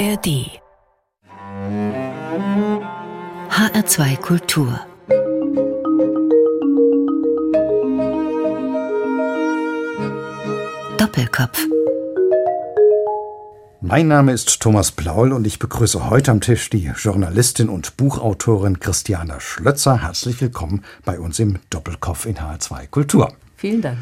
[0.00, 0.48] ARD
[3.50, 4.80] HR2 Kultur
[10.96, 11.66] Doppelkopf
[13.82, 18.78] mein Name ist Thomas Blaul und ich begrüße heute am Tisch die Journalistin und Buchautorin
[18.78, 20.00] Christiane Schlötzer.
[20.00, 23.32] Herzlich willkommen bei uns im Doppelkopf in HR2 Kultur.
[23.56, 23.98] Vielen Dank.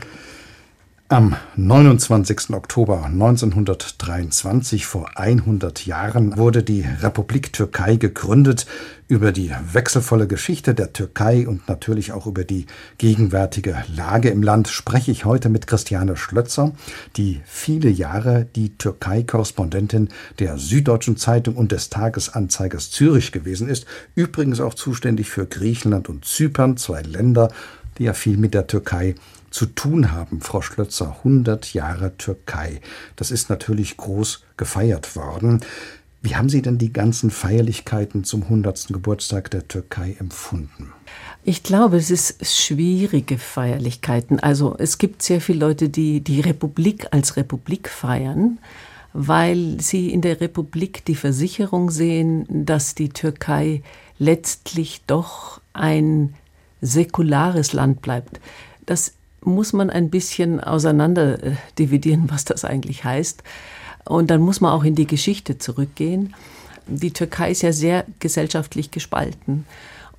[1.10, 2.50] Am 29.
[2.50, 8.66] Oktober 1923, vor 100 Jahren, wurde die Republik Türkei gegründet.
[9.08, 12.66] Über die wechselvolle Geschichte der Türkei und natürlich auch über die
[12.98, 16.72] gegenwärtige Lage im Land spreche ich heute mit Christiane Schlötzer,
[17.16, 24.60] die viele Jahre die Türkei-Korrespondentin der Süddeutschen Zeitung und des Tagesanzeigers Zürich gewesen ist, übrigens
[24.60, 27.50] auch zuständig für Griechenland und Zypern, zwei Länder,
[27.96, 29.14] die ja viel mit der Türkei
[29.50, 31.16] zu tun haben, Frau Schlötzer.
[31.18, 32.80] 100 Jahre Türkei.
[33.16, 35.60] Das ist natürlich groß gefeiert worden.
[36.20, 38.88] Wie haben Sie denn die ganzen Feierlichkeiten zum 100.
[38.88, 40.92] Geburtstag der Türkei empfunden?
[41.44, 44.40] Ich glaube, es ist schwierige Feierlichkeiten.
[44.40, 48.58] Also es gibt sehr viele Leute, die die Republik als Republik feiern,
[49.12, 53.82] weil sie in der Republik die Versicherung sehen, dass die Türkei
[54.18, 56.34] letztlich doch ein
[56.80, 58.40] säkulares Land bleibt.
[58.86, 59.12] Das
[59.42, 63.42] muss man ein bisschen auseinander äh, dividieren, was das eigentlich heißt.
[64.04, 66.34] Und dann muss man auch in die Geschichte zurückgehen.
[66.86, 69.66] Die Türkei ist ja sehr gesellschaftlich gespalten.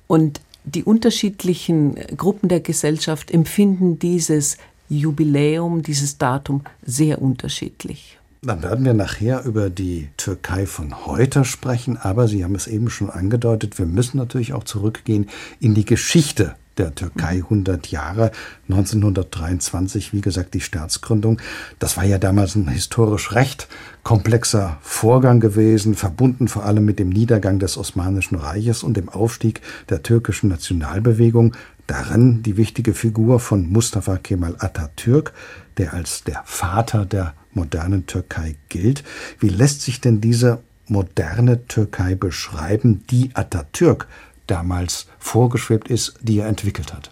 [0.06, 8.18] Und die unterschiedlichen Gruppen der Gesellschaft empfinden dieses Jubiläum, dieses Datum sehr unterschiedlich.
[8.42, 12.88] Dann werden wir nachher über die Türkei von heute sprechen, aber Sie haben es eben
[12.88, 15.28] schon angedeutet, wir müssen natürlich auch zurückgehen
[15.60, 18.30] in die Geschichte der Türkei 100 Jahre.
[18.68, 21.40] 1923, wie gesagt, die Staatsgründung.
[21.78, 23.68] Das war ja damals ein historisch recht
[24.02, 29.60] komplexer Vorgang gewesen, verbunden vor allem mit dem Niedergang des Osmanischen Reiches und dem Aufstieg
[29.90, 31.54] der türkischen Nationalbewegung.
[31.86, 35.34] Darin die wichtige Figur von Mustafa Kemal Atatürk,
[35.76, 39.04] der als der Vater der modernen Türkei gilt.
[39.38, 44.06] Wie lässt sich denn diese moderne Türkei beschreiben, die Atatürk
[44.46, 47.10] damals vorgeschwebt ist, die er entwickelt hat?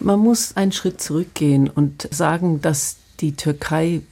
[0.00, 4.02] Man muss einen Schritt zurückgehen und sagen, dass die Türkei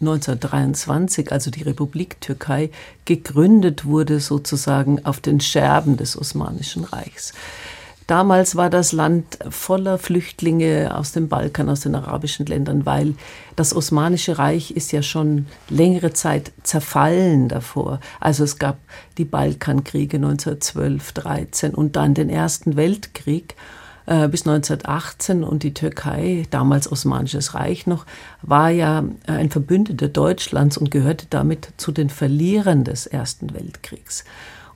[0.00, 2.70] 1923, also die Republik Türkei,
[3.04, 7.32] gegründet wurde sozusagen auf den Scherben des Osmanischen Reichs.
[8.08, 13.14] Damals war das Land voller Flüchtlinge aus dem Balkan, aus den arabischen Ländern, weil
[13.54, 18.00] das Osmanische Reich ist ja schon längere Zeit zerfallen davor.
[18.18, 18.78] Also es gab
[19.18, 23.56] die Balkankriege 1912, 13 und dann den Ersten Weltkrieg
[24.06, 28.06] äh, bis 1918 und die Türkei, damals Osmanisches Reich noch,
[28.40, 34.24] war ja ein Verbündeter Deutschlands und gehörte damit zu den Verlierern des Ersten Weltkriegs.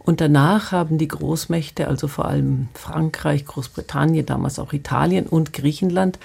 [0.04, 6.18] Und danach haben die Großmächte, also vor allem Frankreich, Großbritannien, damals auch Italien und Griechenland,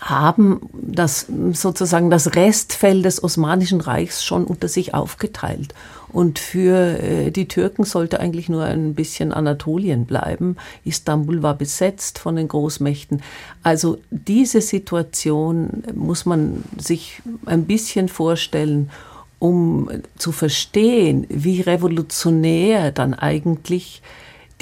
[0.00, 5.74] haben das sozusagen das Restfell des Osmanischen Reichs schon unter sich aufgeteilt.
[6.12, 10.56] Und für äh, die Türken sollte eigentlich nur ein bisschen Anatolien bleiben.
[10.84, 13.22] Istanbul war besetzt von den Großmächten.
[13.62, 18.90] Also diese Situation muss man sich ein bisschen vorstellen
[19.44, 24.00] um zu verstehen, wie revolutionär dann eigentlich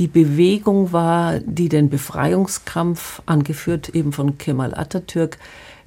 [0.01, 5.39] die Bewegung war, die den Befreiungskampf, angeführt eben von Kemal Atatürk,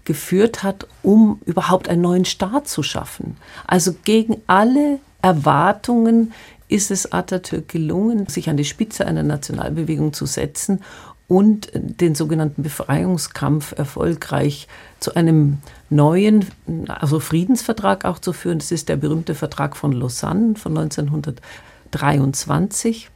[0.06, 3.36] geführt hat, um überhaupt einen neuen Staat zu schaffen.
[3.68, 6.32] Also gegen alle Erwartungen
[6.70, 10.80] ist es Atatürk gelungen, sich an die Spitze einer Nationalbewegung zu setzen
[11.28, 14.68] und den sogenannten Befreiungskampf erfolgreich
[15.00, 15.58] zu einem
[15.90, 16.46] neuen,
[16.88, 18.60] also Friedensvertrag auch zu führen.
[18.60, 23.10] Das ist der berühmte Vertrag von Lausanne von 1923.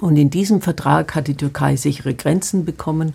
[0.00, 3.14] Und in diesem Vertrag hat die Türkei sichere Grenzen bekommen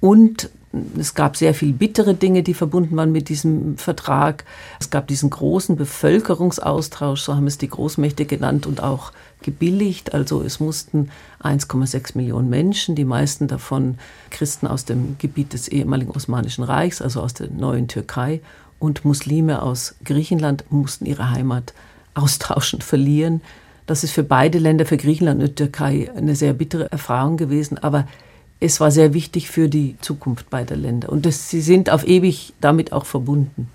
[0.00, 0.50] und
[0.98, 4.44] es gab sehr viel bittere Dinge, die verbunden waren mit diesem Vertrag.
[4.80, 9.12] Es gab diesen großen Bevölkerungsaustausch, so haben es die Großmächte genannt und auch
[9.44, 10.14] gebilligt.
[10.14, 11.10] Also es mussten
[11.42, 13.98] 1,6 Millionen Menschen, die meisten davon
[14.30, 18.40] Christen aus dem Gebiet des ehemaligen Osmanischen Reichs, also aus der neuen Türkei,
[18.80, 21.72] und Muslime aus Griechenland mussten ihre Heimat
[22.14, 23.40] austauschen, verlieren.
[23.86, 27.78] Das ist für beide Länder, für Griechenland und Türkei, eine sehr bittere Erfahrung gewesen.
[27.78, 28.06] Aber
[28.60, 31.10] es war sehr wichtig für die Zukunft beider Länder.
[31.10, 33.68] Und das, sie sind auf ewig damit auch verbunden.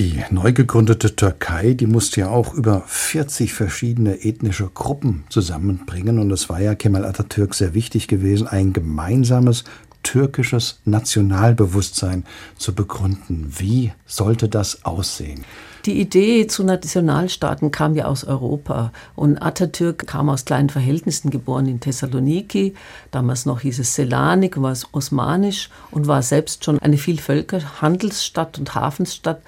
[0.00, 6.18] Die neu gegründete Türkei, die musste ja auch über 40 verschiedene ethnische Gruppen zusammenbringen.
[6.18, 9.64] Und es war ja Kemal Atatürk sehr wichtig gewesen, ein gemeinsames
[10.02, 12.24] türkisches Nationalbewusstsein
[12.56, 13.52] zu begründen.
[13.58, 15.44] Wie sollte das aussehen?
[15.86, 21.66] Die Idee zu Nationalstaaten kam ja aus Europa und Atatürk kam aus kleinen Verhältnissen geboren
[21.66, 22.74] in Thessaloniki.
[23.10, 28.74] Damals noch hieß es Selanik, war es osmanisch und war selbst schon eine Vielvölker-Handelsstadt und
[28.74, 29.40] Hafensstadt.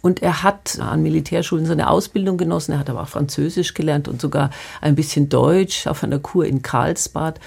[0.00, 4.20] Und er hat an Militärschulen seine Ausbildung genossen, er hat aber auch Französisch gelernt und
[4.20, 4.50] sogar
[4.80, 7.40] ein bisschen Deutsch auf einer Kur in Karlsbad.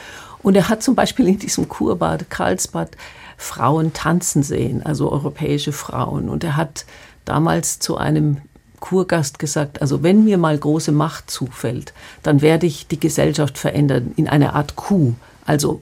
[0.44, 2.92] Und er hat zum Beispiel in diesem Kurbad Karlsbad
[3.38, 6.30] Frauen tanzen sehen, also europäische Frauen.
[6.30, 6.86] Und er hat
[7.26, 8.38] damals zu einem
[8.82, 11.94] Kurgast gesagt, also wenn mir mal große Macht zufällt,
[12.24, 15.14] dann werde ich die Gesellschaft verändern in eine Art Kuh,
[15.46, 15.82] also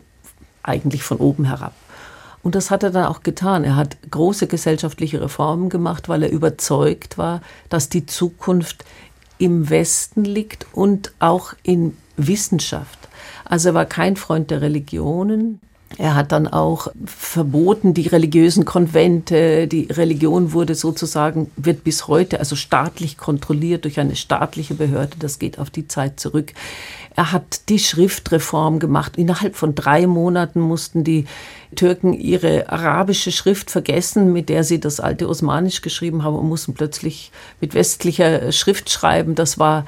[0.62, 1.74] eigentlich von oben herab.
[2.42, 3.64] Und das hat er dann auch getan.
[3.64, 8.86] Er hat große gesellschaftliche Reformen gemacht, weil er überzeugt war, dass die Zukunft
[9.38, 13.00] im Westen liegt und auch in Wissenschaft.
[13.46, 15.60] Also er war kein Freund der Religionen,
[15.98, 19.68] er hat dann auch verboten die religiösen Konvente.
[19.68, 25.18] Die Religion wurde sozusagen, wird bis heute also staatlich kontrolliert durch eine staatliche Behörde.
[25.20, 26.54] Das geht auf die Zeit zurück.
[27.16, 29.18] Er hat die Schriftreform gemacht.
[29.18, 31.26] Innerhalb von drei Monaten mussten die
[31.76, 36.74] Türken ihre arabische Schrift vergessen, mit der sie das alte Osmanisch geschrieben haben und mussten
[36.74, 39.36] plötzlich mit westlicher Schrift schreiben.
[39.36, 39.86] Das war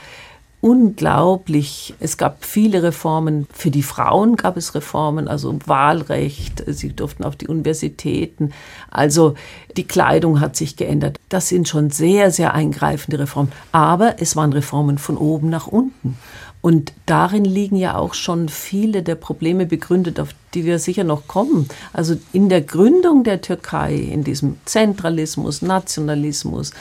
[0.61, 1.95] unglaublich.
[1.99, 3.47] Es gab viele Reformen.
[3.51, 6.63] Für die Frauen gab es Reformen, also Wahlrecht.
[6.67, 8.53] Sie durften auf die Universitäten.
[8.91, 9.33] Also
[9.75, 11.19] die Kleidung hat sich geändert.
[11.29, 13.51] Das sind schon sehr, sehr eingreifende Reformen.
[13.71, 16.17] Aber es waren Reformen von oben nach unten.
[16.61, 21.27] Und darin liegen ja auch schon viele der Probleme begründet, auf die wir sicher noch
[21.27, 21.67] kommen.
[21.91, 26.71] Also in der Gründung der Türkei, in diesem Zentralismus, Nationalismus,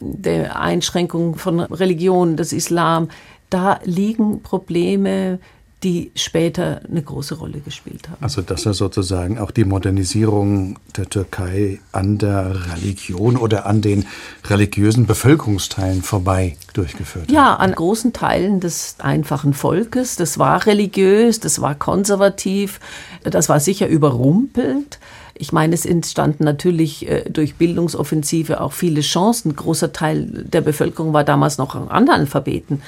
[0.00, 3.08] der Einschränkung von Religion, des Islam,
[3.48, 5.38] da liegen Probleme,
[5.82, 8.22] die später eine große Rolle gespielt haben.
[8.22, 14.06] Also dass er sozusagen auch die Modernisierung der Türkei an der Religion oder an den
[14.48, 17.32] religiösen Bevölkerungsteilen vorbei durchgeführt hat.
[17.32, 20.16] Ja, an großen Teilen des einfachen Volkes.
[20.16, 22.80] Das war religiös, das war konservativ,
[23.22, 24.98] das war sicher überrumpelt.
[25.40, 29.52] Ich meine, es entstanden natürlich äh, durch Bildungsoffensive auch viele Chancen.
[29.52, 32.82] Ein großer Teil der Bevölkerung war damals noch Analphabeten.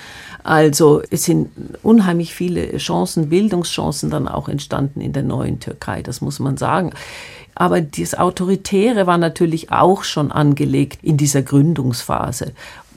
[0.44, 1.50] Also es sind
[1.82, 6.92] unheimlich viele Chancen, Bildungschancen dann auch entstanden in der neuen Türkei, das muss man sagen.
[7.54, 12.52] Aber das Autoritäre war natürlich auch schon angelegt in dieser Gründungsphase.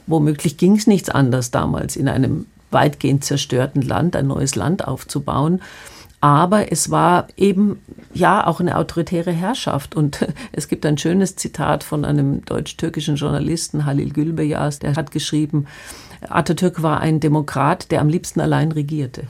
[0.07, 5.61] Womöglich ging es nichts anders damals, in einem weitgehend zerstörten Land ein neues Land aufzubauen.
[6.21, 7.79] Aber es war eben
[8.13, 9.95] ja auch eine autoritäre Herrschaft.
[9.95, 15.67] Und es gibt ein schönes Zitat von einem deutsch-türkischen Journalisten, Halil Gülbeyaz, der hat geschrieben,
[16.29, 19.23] Atatürk war ein Demokrat, der am liebsten allein regierte.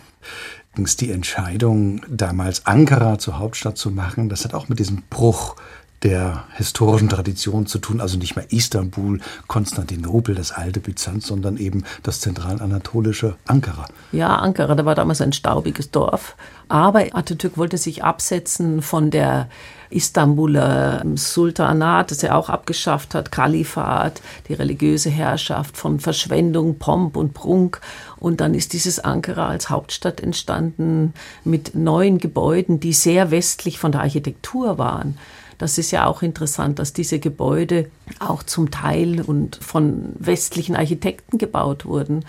[0.99, 5.55] Die Entscheidung, damals Ankara zur Hauptstadt zu machen, das hat auch mit diesem Bruch
[6.03, 11.83] der historischen Tradition zu tun, also nicht mehr Istanbul, Konstantinopel, das alte Byzanz, sondern eben
[12.03, 13.87] das zentralanatolische Ankara.
[14.11, 16.35] Ja, Ankara, da war damals ein staubiges Dorf.
[16.67, 19.49] Aber Atatürk wollte sich absetzen von der
[19.89, 27.33] Istanbuler Sultanat, das er auch abgeschafft hat, Kalifat, die religiöse Herrschaft von Verschwendung, Pomp und
[27.33, 27.81] Prunk.
[28.17, 33.91] Und dann ist dieses Ankara als Hauptstadt entstanden mit neuen Gebäuden, die sehr westlich von
[33.91, 35.17] der Architektur waren.
[35.57, 37.89] Das ist ja auch interessant, dass diese Gebäude
[38.19, 42.25] auch zum Teil und von westlichen Architekten gebaut wurden.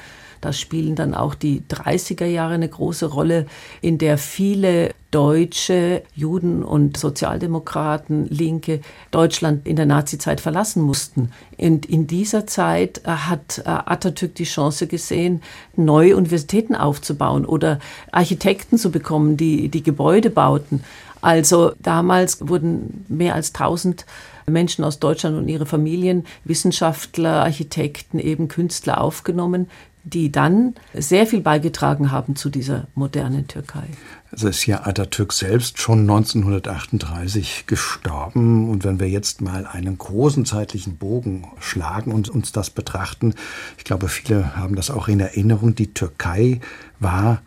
[0.46, 3.46] Da spielen dann auch die 30er Jahre eine große Rolle,
[3.80, 11.32] in der viele Deutsche, Juden und Sozialdemokraten, Linke Deutschland in der Nazizeit verlassen mussten.
[11.58, 15.42] Und in dieser Zeit äh, hat äh, Atatürk die Chance gesehen,
[15.74, 17.80] neue Universitäten aufzubauen oder
[18.12, 20.84] Architekten zu bekommen, die die Gebäude bauten.
[21.22, 24.06] Also damals wurden mehr als 1000
[24.46, 29.68] Menschen aus Deutschland und ihre Familien, Wissenschaftler, Architekten, eben Künstler aufgenommen,
[30.06, 33.82] die dann sehr viel beigetragen haben zu dieser modernen Türkei.
[34.30, 38.70] Also ist ja Atatürk selbst schon 1938 gestorben.
[38.70, 43.34] Und wenn wir jetzt mal einen großen zeitlichen Bogen schlagen und uns das betrachten,
[43.78, 46.60] ich glaube, viele haben das auch in Erinnerung, die Türkei
[47.00, 47.42] war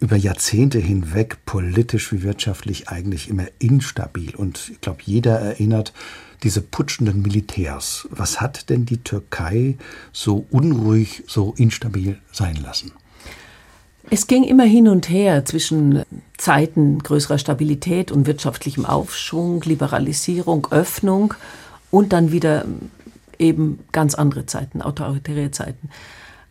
[0.00, 4.34] über Jahrzehnte hinweg politisch wie wirtschaftlich eigentlich immer instabil.
[4.34, 5.92] Und ich glaube, jeder erinnert
[6.42, 8.08] diese putschenden Militärs.
[8.10, 9.76] Was hat denn die Türkei
[10.12, 12.92] so unruhig, so instabil sein lassen?
[14.10, 16.02] Es ging immer hin und her zwischen
[16.36, 21.34] Zeiten größerer Stabilität und wirtschaftlichem Aufschwung, Liberalisierung, Öffnung
[21.90, 22.64] und dann wieder
[23.38, 25.88] eben ganz andere Zeiten, autoritäre Zeiten.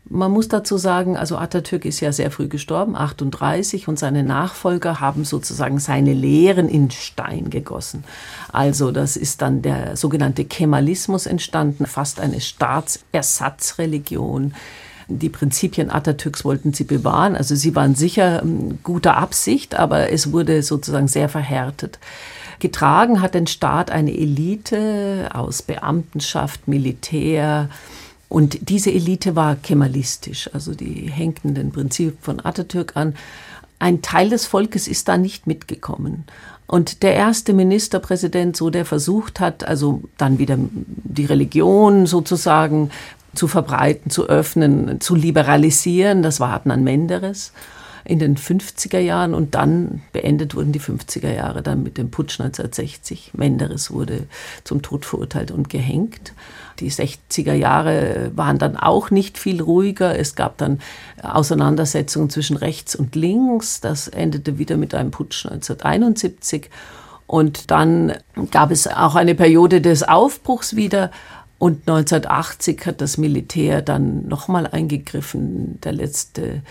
[0.10, 5.00] Man muss dazu sagen, also Atatürk ist ja sehr früh gestorben, 38, und seine Nachfolger
[5.00, 8.04] haben sozusagen seine Lehren in Stein gegossen.
[8.52, 14.54] Also das ist dann der sogenannte Kemalismus entstanden, fast eine Staatsersatzreligion.
[15.08, 20.32] Die Prinzipien Atatürks wollten sie bewahren, also sie waren sicher ähm, guter Absicht, aber es
[20.32, 22.00] wurde sozusagen sehr verhärtet.
[22.60, 27.70] Getragen hat den Staat eine Elite aus Beamtenschaft, Militär,
[28.32, 33.14] und diese Elite war kemalistisch, also die hängten den Prinzip von Atatürk an.
[33.78, 36.24] Ein Teil des Volkes ist da nicht mitgekommen.
[36.66, 42.92] Und der erste Ministerpräsident, so der versucht hat, also dann wieder die Religion sozusagen
[43.36, 47.52] zu verbreiten, zu öffnen, zu liberalisieren, das war Adnan Menderes
[48.04, 52.40] in den 50er Jahren und dann beendet wurden die 50er Jahre dann mit dem Putsch
[52.40, 53.32] 1960.
[53.36, 54.28] Menderes wurde
[54.64, 56.34] zum Tod verurteilt und gehängt.
[56.80, 60.18] Die 60er Jahre waren dann auch nicht viel ruhiger.
[60.18, 60.80] Es gab dann
[61.22, 63.82] Auseinandersetzungen zwischen rechts und links.
[63.82, 66.70] Das endete wieder mit einem Putsch 1971.
[67.28, 68.14] Und dann
[68.50, 71.12] gab es auch eine Periode des Aufbruchs wieder.
[71.60, 75.80] Und 1980 hat das Militär dann nochmal eingegriffen.
[75.82, 76.64] Der letzte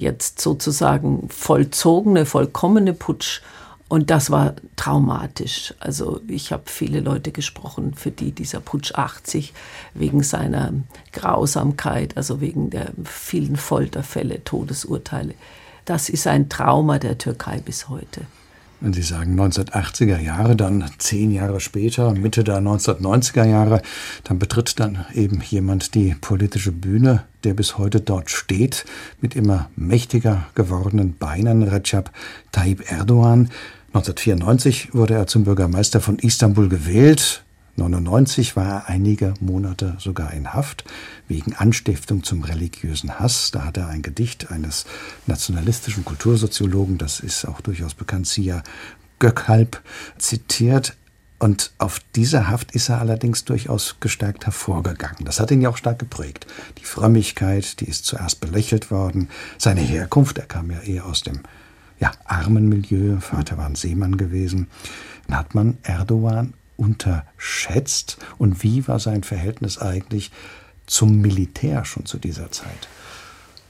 [0.00, 3.42] jetzt sozusagen vollzogene, vollkommene Putsch.
[3.88, 5.74] Und das war traumatisch.
[5.78, 9.52] Also ich habe viele Leute gesprochen, für die dieser Putsch 80
[9.94, 10.72] wegen seiner
[11.12, 15.34] Grausamkeit, also wegen der vielen Folterfälle, Todesurteile,
[15.84, 18.22] das ist ein Trauma der Türkei bis heute.
[18.82, 23.82] Wenn Sie sagen 1980er Jahre, dann zehn Jahre später, Mitte der 1990er Jahre,
[24.24, 28.86] dann betritt dann eben jemand die politische Bühne, der bis heute dort steht,
[29.20, 32.10] mit immer mächtiger gewordenen Beinen, Recep
[32.52, 33.50] Tayyip Erdogan.
[33.88, 37.44] 1994 wurde er zum Bürgermeister von Istanbul gewählt.
[37.76, 40.84] 1999 war er einige Monate sogar in Haft
[41.28, 43.50] wegen Anstiftung zum religiösen Hass.
[43.52, 44.84] Da hat er ein Gedicht eines
[45.26, 48.62] nationalistischen Kultursoziologen, das ist auch durchaus bekannt, Sia
[49.18, 49.80] Göckalp,
[50.18, 50.96] zitiert.
[51.38, 55.24] Und auf diese Haft ist er allerdings durchaus gestärkt hervorgegangen.
[55.24, 56.46] Das hat ihn ja auch stark geprägt.
[56.78, 59.30] Die Frömmigkeit, die ist zuerst belächelt worden.
[59.56, 61.40] Seine Herkunft, er kam ja eher aus dem
[61.98, 64.66] ja, armen Milieu, Vater war ein Seemann gewesen.
[65.28, 70.30] Dann hat man Erdogan unterschätzt und wie war sein Verhältnis eigentlich
[70.86, 72.88] zum Militär schon zu dieser Zeit?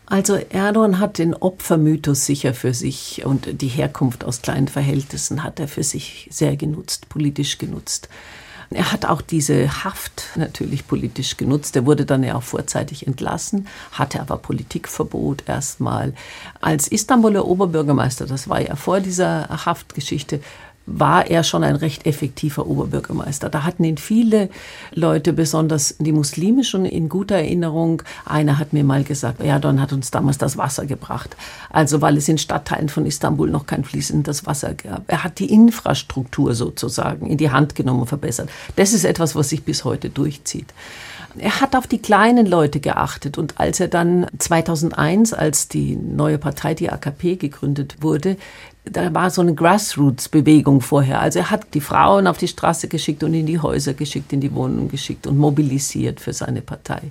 [0.07, 5.61] Also Erdogan hat den Opfermythos sicher für sich und die Herkunft aus kleinen Verhältnissen hat
[5.61, 8.09] er für sich sehr genutzt, politisch genutzt.
[8.73, 11.75] Er hat auch diese Haft natürlich politisch genutzt.
[11.75, 16.15] Er wurde dann ja auch vorzeitig entlassen, hatte aber Politikverbot erstmal.
[16.61, 20.41] Als Istanbuler Oberbürgermeister, das war ja vor dieser Haftgeschichte,
[20.87, 23.49] war er schon ein recht effektiver Oberbürgermeister.
[23.49, 24.49] Da hatten ihn viele
[24.93, 28.03] Leute, besonders die muslimischen, in guter Erinnerung.
[28.25, 31.37] Einer hat mir mal gesagt, Erdogan hat uns damals das Wasser gebracht.
[31.71, 35.05] Also weil es in Stadtteilen von Istanbul noch kein fließendes Wasser gab.
[35.07, 38.49] Er hat die Infrastruktur sozusagen in die Hand genommen und verbessert.
[38.77, 40.73] Das ist etwas, was sich bis heute durchzieht.
[41.39, 46.39] Er hat auf die kleinen Leute geachtet und als er dann 2001, als die neue
[46.39, 48.37] Partei, die AKP, gegründet wurde,
[48.85, 51.21] da war so eine Grassroots-Bewegung vorher.
[51.21, 54.41] Also er hat die Frauen auf die Straße geschickt und in die Häuser geschickt, in
[54.41, 57.03] die Wohnungen geschickt und mobilisiert für seine Partei.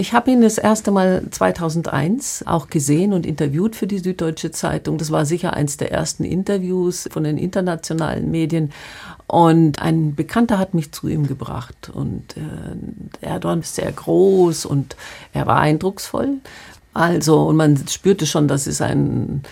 [0.00, 4.96] Ich habe ihn das erste Mal 2001 auch gesehen und interviewt für die Süddeutsche Zeitung.
[4.96, 8.70] Das war sicher eins der ersten Interviews von den internationalen Medien.
[9.26, 11.90] Und ein Bekannter hat mich zu ihm gebracht.
[11.92, 14.94] Und äh, Erdogan ist sehr groß und
[15.32, 16.36] er war eindrucksvoll.
[16.98, 19.42] Also, und man spürte schon, das ist ein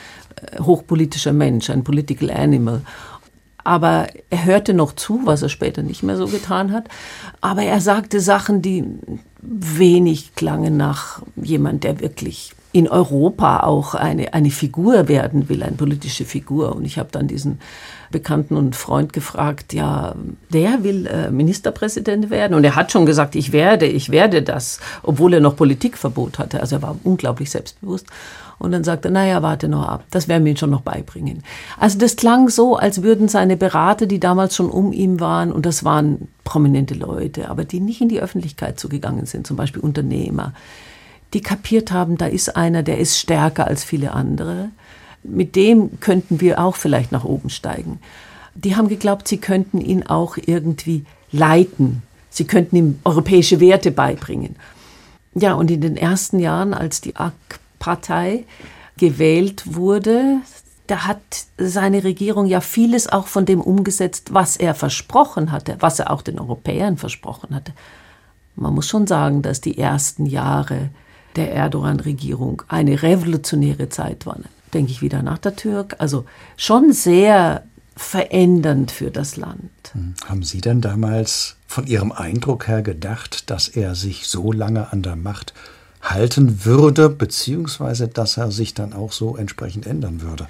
[0.58, 2.80] hochpolitischer Mensch, ein Political Animal.
[3.62, 6.88] Aber er hörte noch zu, was er später nicht mehr so getan hat.
[7.40, 8.84] Aber er sagte Sachen, die
[9.42, 15.76] wenig klangen nach jemand, der wirklich in Europa auch eine, eine Figur werden will, eine
[15.76, 16.76] politische Figur.
[16.76, 17.58] Und ich habe dann diesen
[18.10, 20.14] Bekannten und Freund gefragt, ja,
[20.52, 22.52] der will äh, Ministerpräsident werden.
[22.52, 26.60] Und er hat schon gesagt, ich werde, ich werde das, obwohl er noch Politikverbot hatte.
[26.60, 28.08] Also er war unglaublich selbstbewusst.
[28.58, 31.44] Und dann sagte er, naja, warte noch ab, das werden wir ihm schon noch beibringen.
[31.78, 35.64] Also das klang so, als würden seine Berater, die damals schon um ihn waren, und
[35.64, 40.52] das waren prominente Leute, aber die nicht in die Öffentlichkeit zugegangen sind, zum Beispiel Unternehmer,
[41.36, 44.70] die kapiert haben, da ist einer, der ist stärker als viele andere.
[45.22, 48.00] Mit dem könnten wir auch vielleicht nach oben steigen.
[48.54, 52.02] Die haben geglaubt, sie könnten ihn auch irgendwie leiten.
[52.30, 54.56] Sie könnten ihm europäische Werte beibringen.
[55.34, 58.44] Ja, und in den ersten Jahren, als die AK Partei
[58.96, 60.38] gewählt wurde,
[60.86, 61.20] da hat
[61.58, 66.22] seine Regierung ja vieles auch von dem umgesetzt, was er versprochen hatte, was er auch
[66.22, 67.74] den Europäern versprochen hatte.
[68.54, 70.88] Man muss schon sagen, dass die ersten Jahre
[71.36, 74.38] der Erdogan-Regierung eine revolutionäre Zeit war.
[74.74, 75.96] Denke ich wieder nach der Türk.
[75.98, 76.24] Also
[76.56, 77.64] schon sehr
[77.96, 79.70] verändernd für das Land.
[79.92, 80.14] Hm.
[80.26, 85.02] Haben Sie denn damals von Ihrem Eindruck her gedacht, dass er sich so lange an
[85.02, 85.54] der Macht
[86.02, 90.46] halten würde, beziehungsweise dass er sich dann auch so entsprechend ändern würde?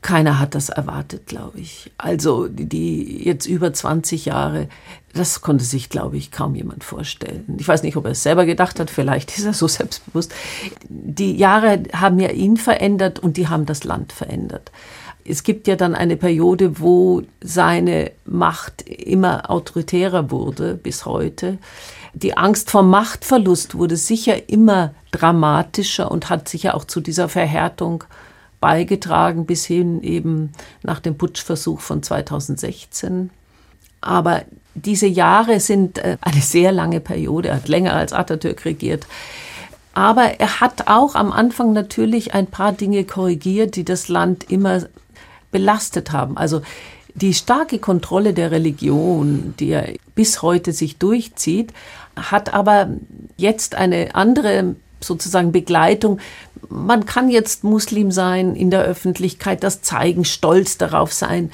[0.00, 1.90] Keiner hat das erwartet, glaube ich.
[1.98, 4.68] Also die jetzt über 20 Jahre,
[5.12, 7.56] das konnte sich, glaube ich, kaum jemand vorstellen.
[7.58, 10.32] Ich weiß nicht, ob er es selber gedacht hat, vielleicht ist er so selbstbewusst.
[10.88, 14.70] Die Jahre haben ja ihn verändert und die haben das Land verändert.
[15.24, 21.58] Es gibt ja dann eine Periode, wo seine Macht immer autoritärer wurde bis heute.
[22.14, 28.04] Die Angst vor Machtverlust wurde sicher immer dramatischer und hat sicher auch zu dieser Verhärtung
[28.60, 33.30] beigetragen, bis hin eben nach dem Putschversuch von 2016.
[34.00, 34.42] Aber
[34.74, 37.48] diese Jahre sind äh, eine sehr lange Periode.
[37.48, 39.06] Er hat länger als Atatürk regiert.
[39.92, 44.82] Aber er hat auch am Anfang natürlich ein paar Dinge korrigiert, die das Land immer
[45.50, 46.36] belastet haben.
[46.36, 46.62] Also
[47.14, 51.72] die starke Kontrolle der Religion, die er bis heute sich durchzieht,
[52.14, 52.90] hat aber
[53.36, 56.20] jetzt eine andere sozusagen Begleitung.
[56.68, 61.50] Man kann jetzt Muslim sein in der Öffentlichkeit, das zeigen, stolz darauf sein.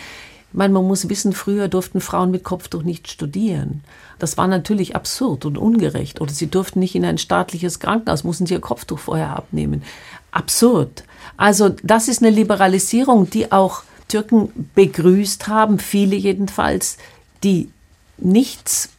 [0.51, 3.83] Ich meine, man muss wissen, früher durften Frauen mit Kopftuch nicht studieren.
[4.19, 6.21] Das war natürlich absurd und ungerecht.
[6.21, 9.83] Oder sie durften nicht in ein staatliches Krankenhaus, mussten sie ihr Kopftuch vorher abnehmen.
[10.31, 11.05] Absurd.
[11.37, 16.99] Also das ist eine Liberalisierung, die auch Türken begrüßt haben, viele jedenfalls,
[17.43, 17.71] die
[18.19, 18.91] nichts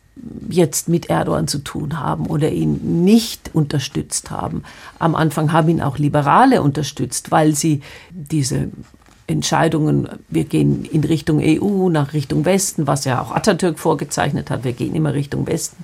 [0.50, 4.64] jetzt mit Erdogan zu tun haben oder ihn nicht unterstützt haben.
[4.98, 7.82] Am Anfang haben ihn auch Liberale unterstützt, weil sie
[8.12, 8.70] diese
[9.28, 14.64] Entscheidungen, wir gehen in Richtung EU, nach Richtung Westen, was ja auch Atatürk vorgezeichnet hat,
[14.64, 15.84] wir gehen immer Richtung Westen,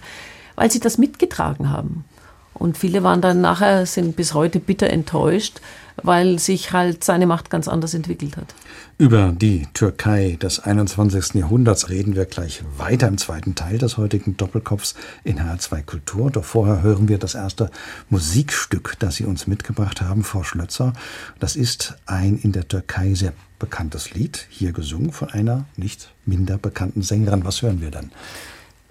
[0.55, 2.05] weil sie das mitgetragen haben.
[2.53, 5.61] Und viele waren dann nachher, sind bis heute bitter enttäuscht,
[6.03, 8.53] weil sich halt seine Macht ganz anders entwickelt hat.
[9.01, 11.33] Über die Türkei des 21.
[11.33, 14.93] Jahrhunderts reden wir gleich weiter im zweiten Teil des heutigen Doppelkopfs
[15.23, 16.29] in HR2 Kultur.
[16.29, 17.71] Doch vorher hören wir das erste
[18.11, 20.93] Musikstück, das Sie uns mitgebracht haben, Frau Schlötzer.
[21.39, 26.59] Das ist ein in der Türkei sehr bekanntes Lied, hier gesungen von einer nicht minder
[26.59, 27.43] bekannten Sängerin.
[27.43, 28.11] Was hören wir dann?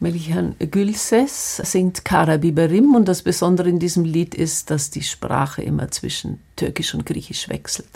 [0.00, 5.92] Melihan Gülses singt Karabiberim und das Besondere in diesem Lied ist, dass die Sprache immer
[5.92, 7.86] zwischen Türkisch und Griechisch wechselt.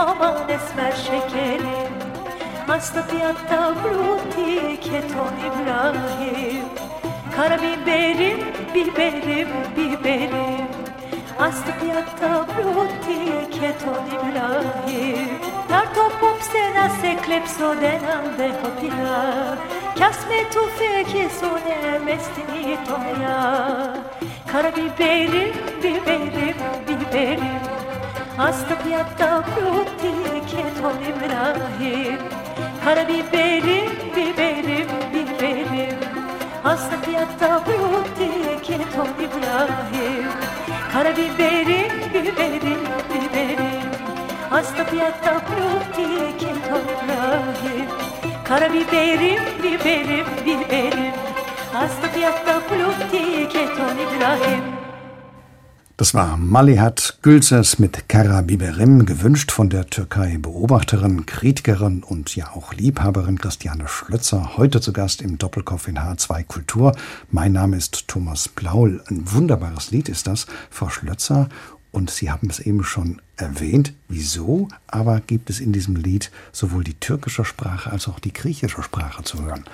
[0.00, 1.92] Aman esmer şekerim
[2.66, 6.64] Hasta fiyatta bruti keton İbrahim.
[7.36, 8.40] Karabiberim,
[8.74, 10.66] biberim, biberim
[11.38, 15.28] Hasta fiyatta bruti keton İbrahim.
[15.68, 19.58] Tarto popsena se klepso denande hopia
[19.98, 23.96] Kasme tufe kesone mestini toya.
[24.52, 26.56] Karabiberim, biberim,
[26.88, 27.69] biberim
[28.40, 32.20] Astapiyatta protike tonim rahim
[32.84, 35.98] Karabiberim, biberim, biberim.
[36.72, 40.30] Astapiyatta protike tonim rahim
[40.92, 43.92] Karabiberim, biberim, biberim.
[44.60, 47.88] Astapiyatta protike tonim rahim
[48.48, 51.14] Karabiberim, biberim, biberim.
[51.84, 54.69] Astapiyatta protike tonim rahim
[56.00, 63.36] Das war Malihat Gülses mit Karabiberim, gewünscht von der Türkei-Beobachterin, Kritikerin und ja auch Liebhaberin
[63.36, 66.96] Christiane Schlötzer, heute zu Gast im Doppelkopf in H2 Kultur.
[67.30, 69.02] Mein Name ist Thomas Blaul.
[69.10, 71.50] Ein wunderbares Lied ist das, Frau Schlötzer.
[71.92, 73.92] Und Sie haben es eben schon erwähnt.
[74.08, 78.82] Wieso aber gibt es in diesem Lied sowohl die türkische Sprache als auch die griechische
[78.82, 79.64] Sprache zu hören?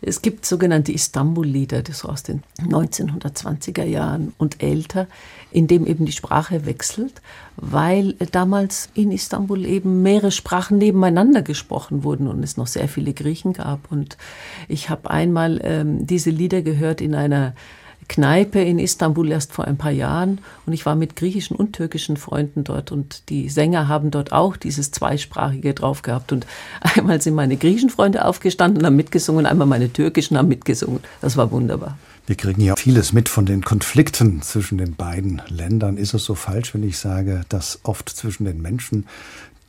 [0.00, 5.08] Es gibt sogenannte Istanbul-Lieder, das so aus den 1920er Jahren und älter,
[5.50, 7.20] in dem eben die Sprache wechselt,
[7.56, 13.12] weil damals in Istanbul eben mehrere Sprachen nebeneinander gesprochen wurden und es noch sehr viele
[13.12, 13.90] Griechen gab.
[13.90, 14.16] Und
[14.68, 17.54] ich habe einmal ähm, diese Lieder gehört in einer
[18.08, 22.16] Kneipe in Istanbul erst vor ein paar Jahren und ich war mit griechischen und türkischen
[22.16, 26.46] Freunden dort und die Sänger haben dort auch dieses zweisprachige drauf gehabt und
[26.80, 31.00] einmal sind meine griechischen Freunde aufgestanden und haben mitgesungen, einmal meine türkischen haben mitgesungen.
[31.20, 31.98] Das war wunderbar.
[32.26, 35.96] Wir kriegen ja vieles mit von den Konflikten zwischen den beiden Ländern.
[35.96, 39.06] Ist es so falsch, wenn ich sage, dass oft zwischen den Menschen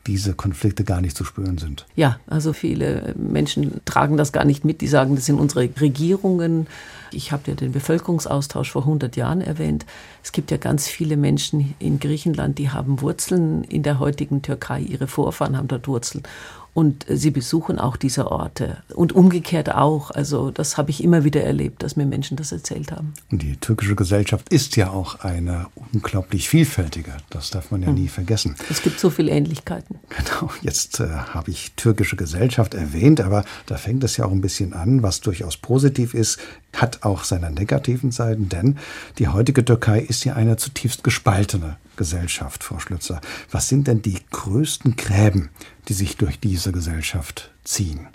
[0.07, 1.85] diese Konflikte gar nicht zu spüren sind.
[1.95, 4.81] Ja, also viele Menschen tragen das gar nicht mit.
[4.81, 6.67] Die sagen, das sind unsere Regierungen.
[7.11, 9.85] Ich habe ja den Bevölkerungsaustausch vor 100 Jahren erwähnt.
[10.23, 14.81] Es gibt ja ganz viele Menschen in Griechenland, die haben Wurzeln in der heutigen Türkei.
[14.81, 16.23] Ihre Vorfahren haben dort Wurzeln
[16.73, 20.11] und sie besuchen auch diese Orte und umgekehrt auch.
[20.11, 23.13] Also das habe ich immer wieder erlebt, dass mir Menschen das erzählt haben.
[23.31, 27.17] Und die türkische Gesellschaft ist ja auch eine unglaublich vielfältige.
[27.29, 27.95] Das darf man ja hm.
[27.95, 28.55] nie vergessen.
[28.69, 29.99] Es gibt so viele Ähnlichkeiten.
[30.09, 30.51] Genau.
[30.61, 34.73] Jetzt äh, habe ich türkische Gesellschaft erwähnt, aber da fängt es ja auch ein bisschen
[34.73, 36.39] an, was durchaus positiv ist,
[36.75, 38.77] hat auch seine negativen Seiten, denn
[39.17, 43.19] die heutige Türkei ist ja eine zutiefst gespaltene Gesellschaft, Frau Schlützer.
[43.51, 45.49] Was sind denn die größten Gräben,
[45.89, 48.07] die sich durch diese Gesellschaft ziehen?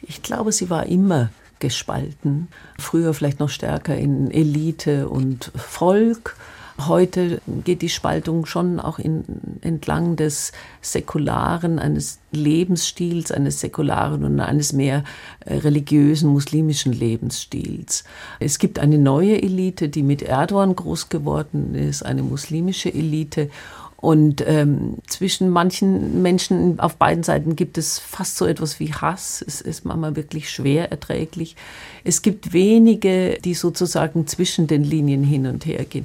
[0.00, 2.46] Ich glaube, sie war immer gespalten.
[2.78, 6.36] Früher vielleicht noch stärker in Elite und Volk
[6.78, 9.24] Heute geht die Spaltung schon auch in,
[9.62, 15.02] entlang des säkularen, eines Lebensstils, eines säkularen und eines mehr
[15.40, 18.04] äh, religiösen muslimischen Lebensstils.
[18.40, 23.48] Es gibt eine neue Elite, die mit Erdogan groß geworden ist, eine muslimische Elite.
[23.96, 29.42] Und ähm, zwischen manchen Menschen auf beiden Seiten gibt es fast so etwas wie Hass.
[29.46, 31.56] Es ist manchmal wirklich schwer erträglich.
[32.04, 36.04] Es gibt wenige, die sozusagen zwischen den Linien hin und her gehen.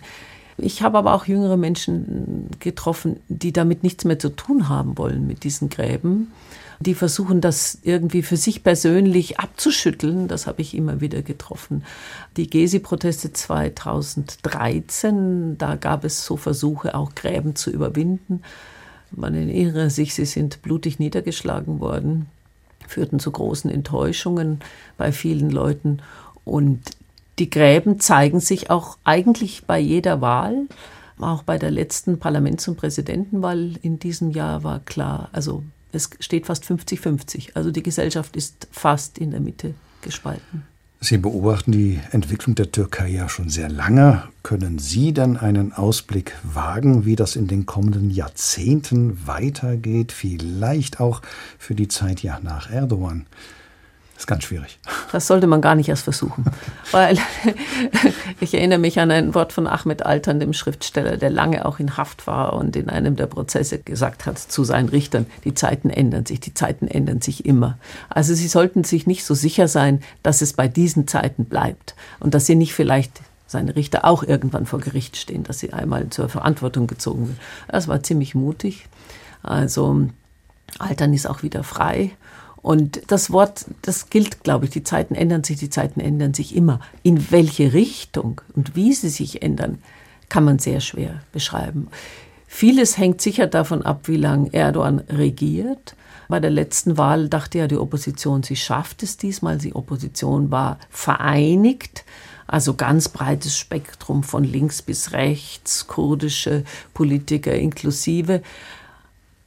[0.58, 5.28] Ich habe aber auch jüngere Menschen getroffen, die damit nichts mehr zu tun haben wollen
[5.28, 6.32] mit diesen Gräben.
[6.80, 10.28] Die versuchen das irgendwie für sich persönlich abzuschütteln.
[10.28, 11.84] Das habe ich immer wieder getroffen.
[12.38, 18.42] Die Gezi-Proteste 2013, da gab es so Versuche, auch Gräben zu überwinden.
[19.12, 22.26] Man erinnere sich, sie sind blutig niedergeschlagen worden,
[22.88, 24.60] führten zu großen Enttäuschungen
[24.98, 26.00] bei vielen Leuten.
[26.46, 26.80] Und
[27.41, 30.67] die Gräben zeigen sich auch eigentlich bei jeder Wahl.
[31.19, 36.45] Auch bei der letzten Parlaments- und Präsidentenwahl in diesem Jahr war klar, also es steht
[36.45, 37.56] fast 50-50.
[37.56, 39.73] Also die Gesellschaft ist fast in der Mitte
[40.04, 40.67] gespalten.
[40.99, 44.21] Sie beobachten die Entwicklung der Türkei ja schon sehr lange.
[44.43, 50.12] Können Sie dann einen Ausblick wagen, wie das in den kommenden Jahrzehnten weitergeht?
[50.12, 51.23] Vielleicht auch
[51.58, 53.25] für die Zeit ja nach Erdogan
[54.22, 54.80] ist ganz schwierig.
[55.12, 56.46] Das sollte man gar nicht erst versuchen.
[56.92, 57.18] Weil
[58.40, 61.98] ich erinnere mich an ein Wort von Ahmed Altern, dem Schriftsteller, der lange auch in
[61.98, 66.26] Haft war und in einem der Prozesse gesagt hat zu seinen Richtern, die Zeiten ändern
[66.26, 67.78] sich, die Zeiten ändern sich immer.
[68.10, 72.34] Also sie sollten sich nicht so sicher sein, dass es bei diesen Zeiten bleibt und
[72.34, 76.30] dass sie nicht vielleicht seine Richter auch irgendwann vor Gericht stehen, dass sie einmal zur
[76.30, 77.40] Verantwortung gezogen werden.
[77.68, 78.88] Das war ziemlich mutig.
[79.44, 80.08] Also
[80.80, 82.12] Altern ist auch wieder frei
[82.62, 86.56] und das Wort, das gilt, glaube ich, die Zeiten ändern sich, die Zeiten ändern sich
[86.56, 86.80] immer.
[87.02, 89.80] In welche Richtung und wie sie sich ändern,
[90.30, 91.88] kann man sehr schwer beschreiben.
[92.47, 95.95] Vieles hängt sicher davon ab, wie lange Erdogan regiert.
[96.28, 99.58] Bei der letzten Wahl dachte ja die Opposition, sie schafft es diesmal.
[99.58, 102.06] Die Opposition war vereinigt,
[102.47, 108.41] also ganz breites Spektrum von links bis rechts, kurdische Politiker inklusive.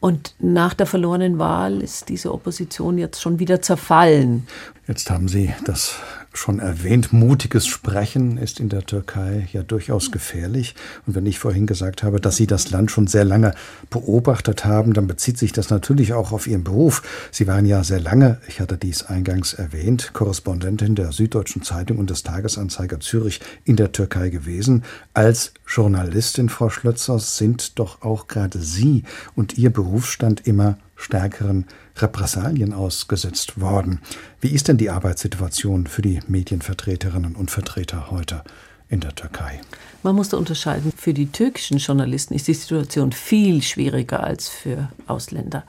[0.05, 4.47] Und nach der verlorenen Wahl ist diese Opposition jetzt schon wieder zerfallen.
[4.87, 5.95] Jetzt haben Sie das
[6.37, 10.75] schon erwähnt, mutiges Sprechen ist in der Türkei ja durchaus gefährlich.
[11.07, 13.55] Und wenn ich vorhin gesagt habe, dass Sie das Land schon sehr lange
[13.89, 17.03] beobachtet haben, dann bezieht sich das natürlich auch auf Ihren Beruf.
[17.31, 22.11] Sie waren ja sehr lange, ich hatte dies eingangs erwähnt, Korrespondentin der Süddeutschen Zeitung und
[22.11, 24.83] des Tagesanzeiger Zürich in der Türkei gewesen.
[25.15, 29.05] Als Journalistin, Frau Schlötzer, sind doch auch gerade Sie
[29.37, 34.01] und Ihr Berufsstand immer stärkeren Repressalien ausgesetzt worden.
[34.41, 38.43] Wie ist denn die Arbeitssituation für die Medienvertreterinnen und Vertreter heute
[38.89, 39.61] in der Türkei?
[40.03, 40.93] Man muss da unterscheiden.
[40.97, 45.65] Für die türkischen Journalisten ist die Situation viel schwieriger als für Ausländer.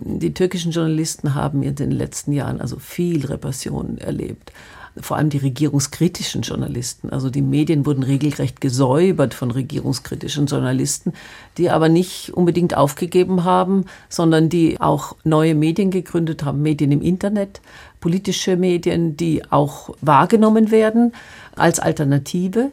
[0.00, 4.52] Die türkischen Journalisten haben in den letzten Jahren also viel Repression erlebt
[5.00, 7.10] vor allem die regierungskritischen Journalisten.
[7.10, 11.12] Also die Medien wurden regelrecht gesäubert von regierungskritischen Journalisten,
[11.58, 17.02] die aber nicht unbedingt aufgegeben haben, sondern die auch neue Medien gegründet haben, Medien im
[17.02, 17.60] Internet,
[18.00, 21.12] politische Medien, die auch wahrgenommen werden
[21.56, 22.70] als Alternative.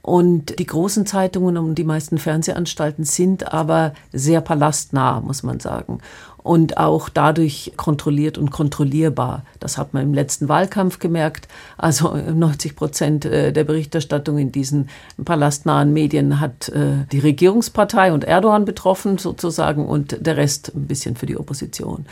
[0.00, 6.00] Und die großen Zeitungen und die meisten Fernsehanstalten sind aber sehr palastnah, muss man sagen
[6.44, 9.44] und auch dadurch kontrolliert und kontrollierbar.
[9.60, 11.48] Das hat man im letzten Wahlkampf gemerkt.
[11.78, 14.90] Also 90 Prozent äh, der Berichterstattung in diesen
[15.24, 21.16] palastnahen Medien hat äh, die Regierungspartei und Erdogan betroffen sozusagen und der Rest ein bisschen
[21.16, 22.04] für die Opposition.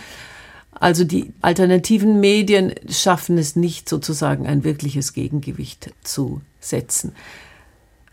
[0.72, 7.12] Also die alternativen Medien schaffen es nicht sozusagen ein wirkliches Gegengewicht zu setzen.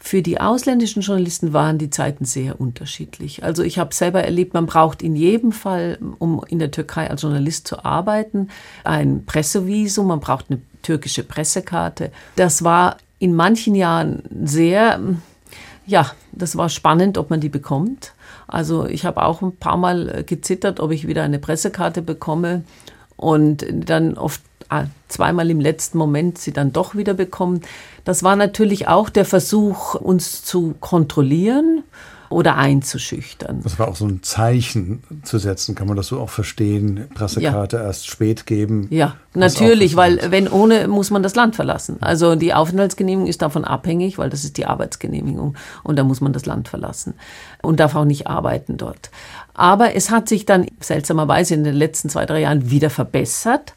[0.01, 3.43] Für die ausländischen Journalisten waren die Zeiten sehr unterschiedlich.
[3.43, 7.21] Also ich habe selber erlebt, man braucht in jedem Fall, um in der Türkei als
[7.21, 8.47] Journalist zu arbeiten,
[8.85, 12.11] ein Pressevisum, man braucht eine türkische Pressekarte.
[12.37, 15.01] Das war in manchen Jahren sehr,
[15.85, 18.13] ja, das war spannend, ob man die bekommt.
[18.47, 22.63] Also ich habe auch ein paar Mal gezittert, ob ich wieder eine Pressekarte bekomme
[23.17, 24.41] und dann oft
[25.07, 27.61] zweimal im letzten Moment sie dann doch wieder bekommen.
[28.03, 31.83] Das war natürlich auch der Versuch, uns zu kontrollieren
[32.29, 33.61] oder einzuschüchtern.
[33.63, 37.07] Das war auch so ein Zeichen zu setzen, kann man das so auch verstehen?
[37.15, 37.83] Pressekarte ja.
[37.83, 38.87] erst spät geben.
[38.91, 41.97] Ja, natürlich, weil wenn ohne muss man das Land verlassen.
[42.01, 46.31] Also die Aufenthaltsgenehmigung ist davon abhängig, weil das ist die Arbeitsgenehmigung und da muss man
[46.31, 47.15] das Land verlassen
[47.63, 49.09] und darf auch nicht arbeiten dort.
[49.55, 53.73] Aber es hat sich dann seltsamerweise in den letzten zwei, drei Jahren wieder verbessert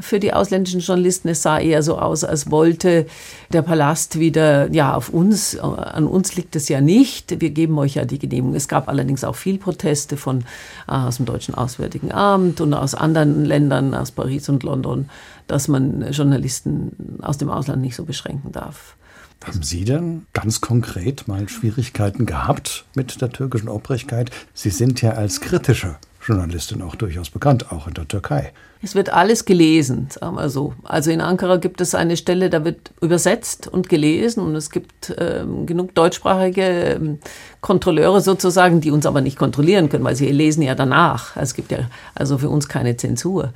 [0.00, 1.28] für die ausländischen Journalisten.
[1.28, 3.06] Es sah eher so aus, als wollte
[3.52, 7.40] der Palast wieder, ja, auf uns, an uns liegt es ja nicht.
[7.40, 8.54] Wir geben euch ja die Genehmigung.
[8.54, 10.44] Es gab allerdings auch viel Proteste von,
[10.88, 15.08] äh, aus dem Deutschen Auswärtigen Amt und aus anderen Ländern, aus Paris und London,
[15.46, 18.96] dass man Journalisten aus dem Ausland nicht so beschränken darf.
[19.44, 24.30] Haben Sie denn ganz konkret mal Schwierigkeiten gehabt mit der türkischen Obrigkeit?
[24.54, 25.96] Sie sind ja als kritische
[26.26, 28.52] Journalistin auch durchaus bekannt, auch in der Türkei.
[28.82, 30.74] Es wird alles gelesen, sagen wir so.
[30.82, 35.14] Also in Ankara gibt es eine Stelle, da wird übersetzt und gelesen und es gibt
[35.18, 37.18] ähm, genug deutschsprachige ähm,
[37.60, 41.36] Kontrolleure sozusagen, die uns aber nicht kontrollieren können, weil sie lesen ja danach.
[41.36, 43.52] Es gibt ja also für uns keine Zensur.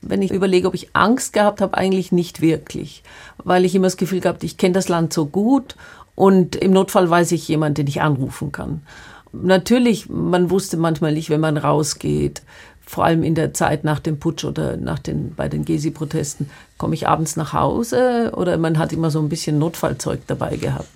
[0.00, 3.02] Wenn ich überlege, ob ich Angst gehabt habe, eigentlich nicht wirklich,
[3.42, 5.74] weil ich immer das Gefühl gehabt, ich kenne das Land so gut
[6.14, 8.82] und im Notfall weiß ich jemanden, den ich anrufen kann.
[9.32, 12.42] Natürlich, man wusste manchmal nicht, wenn man rausgeht,
[12.86, 16.94] vor allem in der Zeit nach dem Putsch oder nach den, bei den Gesi-Protesten, komme
[16.94, 20.88] ich abends nach Hause oder man hat immer so ein bisschen Notfallzeug dabei gehabt.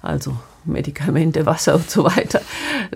[0.00, 2.40] Also Medikamente, Wasser und so weiter,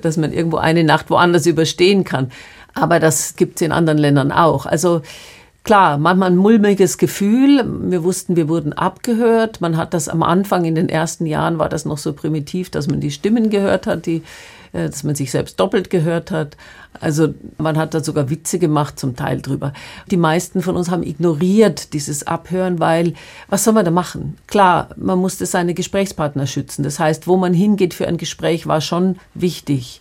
[0.00, 2.30] dass man irgendwo eine Nacht woanders überstehen kann.
[2.74, 4.66] Aber das gibt es in anderen Ländern auch.
[4.66, 5.02] Also
[5.64, 7.64] Klar, manchmal ein mulmiges Gefühl.
[7.90, 9.62] Wir wussten, wir wurden abgehört.
[9.62, 12.87] Man hat das am Anfang, in den ersten Jahren war das noch so primitiv, dass
[12.87, 14.22] man die Stimmen gehört hat, die,
[14.74, 16.56] dass man sich selbst doppelt gehört hat.
[17.00, 19.72] Also man hat da sogar Witze gemacht zum Teil drüber.
[20.10, 23.14] Die meisten von uns haben ignoriert dieses Abhören, weil
[23.48, 24.37] was soll man da machen?
[24.46, 26.82] Klar, man musste seine Gesprächspartner schützen.
[26.82, 30.00] Das heißt, wo man hingeht für ein Gespräch, war schon wichtig.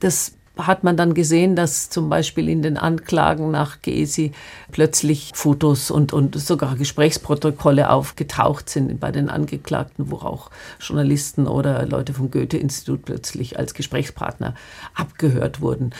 [0.00, 0.32] Das
[0.66, 4.32] hat man dann gesehen, dass zum Beispiel in den Anklagen nach Gesi
[4.70, 11.84] plötzlich Fotos und, und sogar Gesprächsprotokolle aufgetaucht sind bei den Angeklagten, wo auch Journalisten oder
[11.86, 14.54] Leute vom Goethe-Institut plötzlich als Gesprächspartner
[14.94, 15.92] abgehört wurden.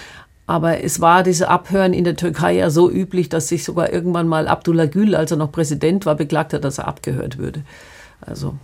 [0.47, 4.29] Aber es war diese Abhören in der Türkei ja so üblich, dass sich sogar irgendwann
[4.29, 7.63] mal Abdullah Gül, als er noch Präsident war, beklagt hat, dass er abgehört würde.
[8.21, 8.55] Also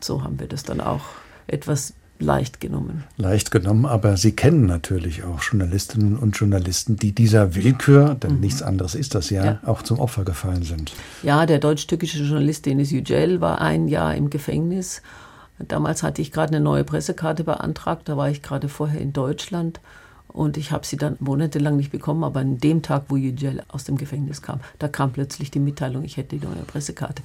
[0.00, 1.02] so haben wir das dann auch
[1.46, 3.04] etwas leicht genommen.
[3.16, 8.40] Leicht genommen, aber Sie kennen natürlich auch Journalistinnen und Journalisten, die dieser Willkür, denn mhm.
[8.40, 10.92] nichts anderes ist das ja, ja, auch zum Opfer gefallen sind.
[11.22, 15.02] Ja, der deutsch-türkische Journalist Denis Yücel war ein Jahr im Gefängnis.
[15.58, 19.80] Damals hatte ich gerade eine neue Pressekarte beantragt, da war ich gerade vorher in Deutschland.
[20.36, 23.84] Und ich habe sie dann monatelang nicht bekommen, aber an dem Tag, wo Yücel aus
[23.84, 27.22] dem Gefängnis kam, da kam plötzlich die Mitteilung, ich hätte die neue Pressekarte.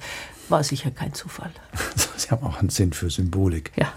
[0.48, 1.50] War sicher kein Zufall.
[2.16, 3.70] Sie haben auch einen Sinn für Symbolik.
[3.76, 3.92] Ja.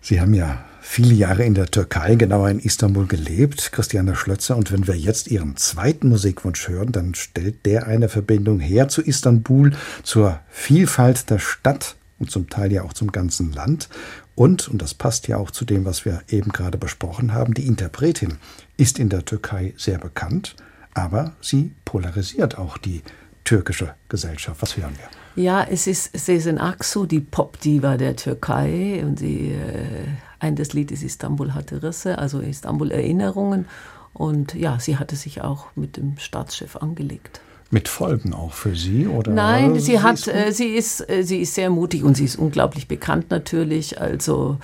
[0.00, 4.56] Sie haben ja viele Jahre in der Türkei, genauer in Istanbul gelebt, Christiane Schlötzer.
[4.56, 9.00] Und wenn wir jetzt Ihren zweiten Musikwunsch hören, dann stellt der eine Verbindung her zu
[9.00, 13.88] Istanbul, zur Vielfalt der Stadt und zum Teil ja auch zum ganzen Land.
[14.36, 17.66] Und, und das passt ja auch zu dem, was wir eben gerade besprochen haben, die
[17.66, 18.36] Interpretin
[18.76, 20.54] ist in der Türkei sehr bekannt,
[20.94, 23.02] aber sie polarisiert auch die
[23.44, 24.60] türkische Gesellschaft.
[24.60, 25.42] Was hören wir?
[25.42, 29.02] Ja, es ist Sezen Aksu, die Popdiva der Türkei.
[29.02, 30.06] Und sie, äh,
[30.38, 33.66] ein des Lied ist Istanbul hatte Risse, also Istanbul Erinnerungen.
[34.12, 37.40] Und ja, sie hatte sich auch mit dem Staatschef angelegt.
[37.70, 39.32] Mit Folgen auch für Sie oder?
[39.32, 42.36] Nein, sie hat, ist äh, sie ist, äh, sie ist sehr mutig und sie ist
[42.36, 44.00] unglaublich bekannt natürlich.
[44.00, 44.58] Also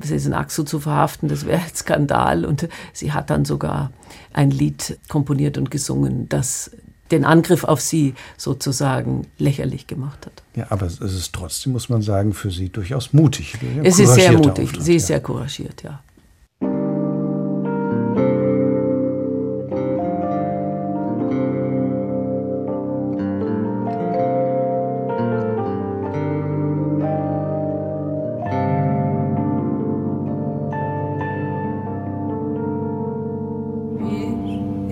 [0.00, 2.44] Sezen Aksu zu verhaften, das wäre ein Skandal.
[2.44, 3.92] Und sie hat dann sogar
[4.32, 6.70] ein Lied komponiert und gesungen, das
[7.10, 10.42] den Angriff auf sie sozusagen lächerlich gemacht hat.
[10.56, 13.58] Ja, aber es ist trotzdem, muss man sagen, für sie durchaus mutig.
[13.82, 14.64] Es ist sehr mutig.
[14.64, 15.06] Auftritt, sie ist ja.
[15.08, 16.02] sehr couragiert, ja.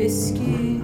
[0.01, 0.81] eski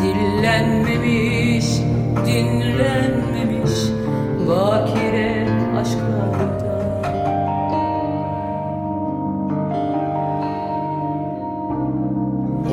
[0.00, 1.66] Dillenmemiş,
[2.26, 3.72] dinlenmemiş
[4.48, 5.46] Bakire
[5.80, 6.62] aşklarda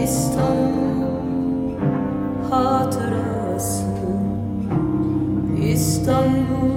[0.03, 0.99] İstanbul
[2.51, 3.85] hatırası
[5.61, 6.69] İstanbul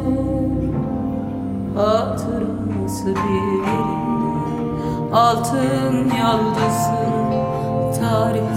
[1.76, 3.62] hatırası bir
[5.12, 7.32] Altın yaldızın
[8.00, 8.51] tarihi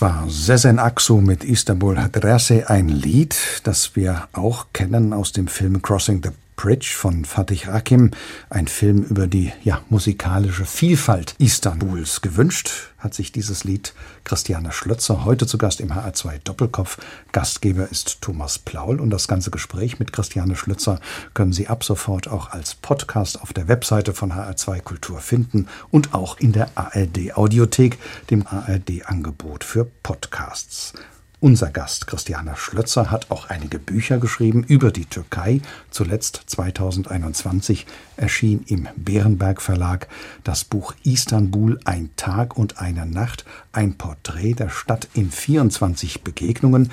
[0.00, 5.82] War Sezen Aksu mit Istanbul Hadresse, ein Lied, das wir auch kennen aus dem Film
[5.82, 8.10] Crossing the Bridge von Fatih Akim,
[8.50, 12.20] ein Film über die ja, musikalische Vielfalt Istanbuls.
[12.20, 13.94] Gewünscht hat sich dieses Lied
[14.24, 16.98] Christiane Schlötzer, heute zu Gast im HR2 Doppelkopf.
[17.30, 20.98] Gastgeber ist Thomas Plaul und das ganze Gespräch mit Christiane Schlötzer
[21.32, 26.12] können Sie ab sofort auch als Podcast auf der Webseite von HR2 Kultur finden und
[26.12, 27.98] auch in der ARD Audiothek,
[28.30, 30.92] dem ARD Angebot für Podcasts.
[31.40, 35.60] Unser Gast Christiana Schlötzer hat auch einige Bücher geschrieben über die Türkei.
[35.88, 37.86] Zuletzt 2021
[38.16, 40.08] erschien im Bärenberg Verlag
[40.42, 46.90] das Buch Istanbul ein Tag und eine Nacht, ein Porträt der Stadt in 24 Begegnungen.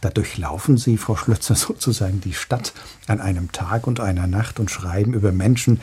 [0.00, 2.74] Da durchlaufen Sie, Frau Schlötzer, sozusagen die Stadt
[3.08, 5.80] an einem Tag und einer Nacht und schreiben über Menschen,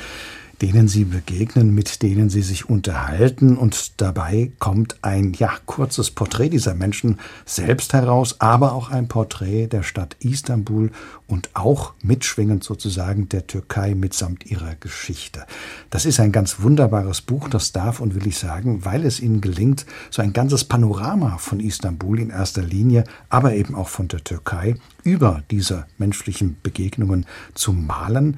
[0.62, 6.50] denen sie begegnen, mit denen sie sich unterhalten und dabei kommt ein ja kurzes Porträt
[6.50, 10.92] dieser Menschen selbst heraus, aber auch ein Porträt der Stadt Istanbul
[11.28, 15.46] und auch mitschwingend sozusagen der Türkei mitsamt ihrer Geschichte.
[15.90, 19.42] Das ist ein ganz wunderbares Buch, das darf und will ich sagen, weil es ihnen
[19.42, 24.24] gelingt, so ein ganzes Panorama von Istanbul in erster Linie, aber eben auch von der
[24.24, 28.38] Türkei über diese menschlichen Begegnungen zu malen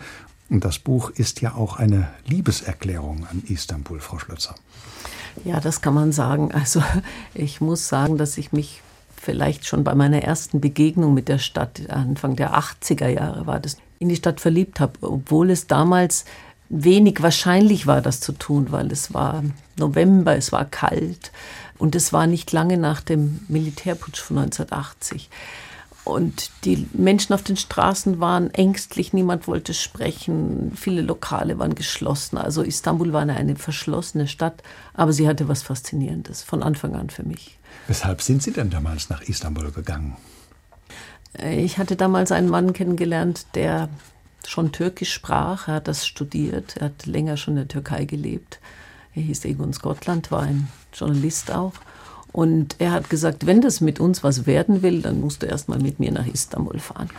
[0.49, 4.55] und das Buch ist ja auch eine Liebeserklärung an Istanbul, Frau Schlötzer.
[5.43, 6.51] Ja, das kann man sagen.
[6.51, 6.81] Also
[7.33, 8.81] ich muss sagen, dass ich mich
[9.15, 13.77] vielleicht schon bei meiner ersten Begegnung mit der Stadt, Anfang der 80er Jahre war das,
[13.99, 16.25] in die Stadt verliebt habe, obwohl es damals
[16.69, 19.43] wenig wahrscheinlich war, das zu tun, weil es war
[19.77, 21.31] November, es war kalt
[21.77, 25.29] und es war nicht lange nach dem Militärputsch von 1980.
[26.07, 32.37] Und die Menschen auf den Straßen waren ängstlich, niemand wollte sprechen, viele Lokale waren geschlossen.
[32.37, 37.23] Also Istanbul war eine, verschlossene Stadt, aber sie hatte was Faszinierendes von Anfang an für
[37.23, 37.59] mich.
[37.87, 40.15] Weshalb sind Sie denn damals nach Istanbul gegangen?
[41.43, 43.89] Ich hatte damals einen Mann kennengelernt, der
[44.45, 45.67] schon Türkisch sprach.
[45.67, 46.77] Er hat das studiert.
[46.77, 48.59] Er hat länger schon in der Türkei gelebt.
[49.13, 51.73] Er hieß Egon Scotland, war ein Journalist auch.
[52.37, 55.69] Und er hat gesagt, wenn das mit uns was werden will, dann musst du erst
[55.69, 57.09] mal mit mir nach Istanbul fahren.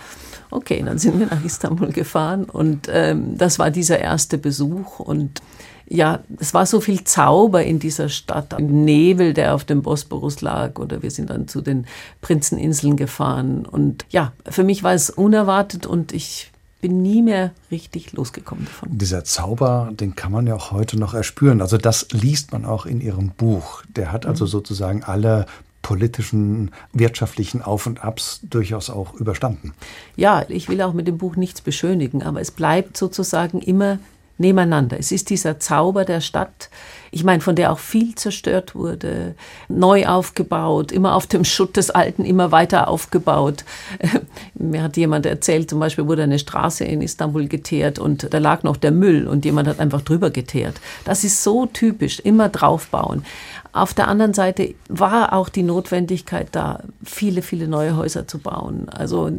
[0.48, 5.42] Okay, dann sind wir nach Istanbul gefahren und ähm, das war dieser erste Besuch und
[5.88, 10.40] ja, es war so viel Zauber in dieser Stadt, ein Nebel, der auf dem Bosporus
[10.40, 11.86] lag, oder wir sind dann zu den
[12.20, 13.66] Prinzeninseln gefahren.
[13.66, 18.96] Und ja, für mich war es unerwartet und ich bin nie mehr richtig losgekommen davon.
[18.96, 21.60] Dieser Zauber, den kann man ja auch heute noch erspüren.
[21.60, 23.82] Also das liest man auch in Ihrem Buch.
[23.88, 24.48] Der hat also mhm.
[24.48, 25.46] sozusagen alle
[25.82, 29.72] politischen, wirtschaftlichen Auf und Abs durchaus auch überstanden.
[30.16, 33.98] Ja, ich will auch mit dem Buch nichts beschönigen, aber es bleibt sozusagen immer
[34.38, 34.98] nebeneinander.
[34.98, 36.70] Es ist dieser Zauber der Stadt,
[37.10, 39.34] ich meine, von der auch viel zerstört wurde,
[39.68, 43.64] neu aufgebaut, immer auf dem Schutt des Alten, immer weiter aufgebaut.
[44.54, 48.62] Mir hat jemand erzählt, zum Beispiel wurde eine Straße in Istanbul geteert und da lag
[48.62, 50.80] noch der Müll und jemand hat einfach drüber geteert.
[51.04, 53.24] Das ist so typisch, immer draufbauen.
[53.72, 58.88] Auf der anderen Seite war auch die Notwendigkeit da, viele, viele neue Häuser zu bauen.
[58.88, 59.30] Also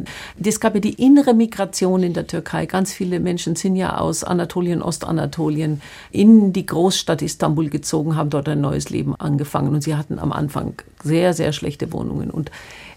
[0.42, 2.66] es gab ja die innere Migration in der Türkei.
[2.66, 8.48] Ganz viele Menschen sind ja aus Anatolien, Ostanatolien in die Großstadt Istanbul gezogen, haben dort
[8.48, 9.74] ein neues Leben angefangen.
[9.74, 12.30] Und sie hatten am Anfang sehr, sehr schlechte Wohnungen.
[12.30, 12.50] Und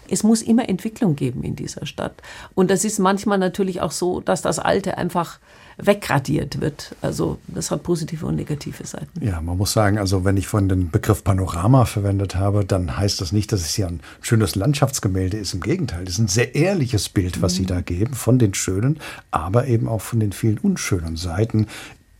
[0.08, 2.14] es muss immer Entwicklung geben in dieser Stadt.
[2.54, 5.38] Und das ist manchmal natürlich auch so, dass das Alte einfach
[5.76, 6.94] wegradiert wird.
[7.02, 9.24] Also das hat positive und negative Seiten.
[9.24, 13.20] Ja, man muss sagen, also wenn ich von den Begriff Panorama verwendet habe, dann heißt
[13.20, 15.54] das nicht, dass es hier ein schönes Landschaftsgemälde ist.
[15.54, 17.56] Im Gegenteil, es ist ein sehr ehrliches Bild, was mhm.
[17.56, 18.98] Sie da geben, von den schönen,
[19.30, 21.66] aber eben auch von den vielen unschönen Seiten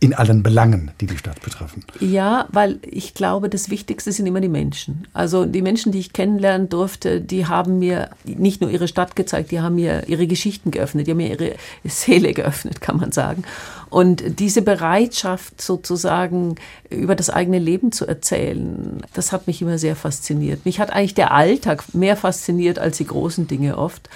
[0.01, 1.83] in allen Belangen, die die Stadt betreffen.
[2.01, 5.07] Ja, weil ich glaube, das Wichtigste sind immer die Menschen.
[5.13, 9.51] Also die Menschen, die ich kennenlernen durfte, die haben mir nicht nur ihre Stadt gezeigt,
[9.51, 13.43] die haben mir ihre Geschichten geöffnet, die haben mir ihre Seele geöffnet, kann man sagen.
[13.89, 16.55] Und diese Bereitschaft sozusagen
[16.89, 20.65] über das eigene Leben zu erzählen, das hat mich immer sehr fasziniert.
[20.65, 24.09] Mich hat eigentlich der Alltag mehr fasziniert als die großen Dinge oft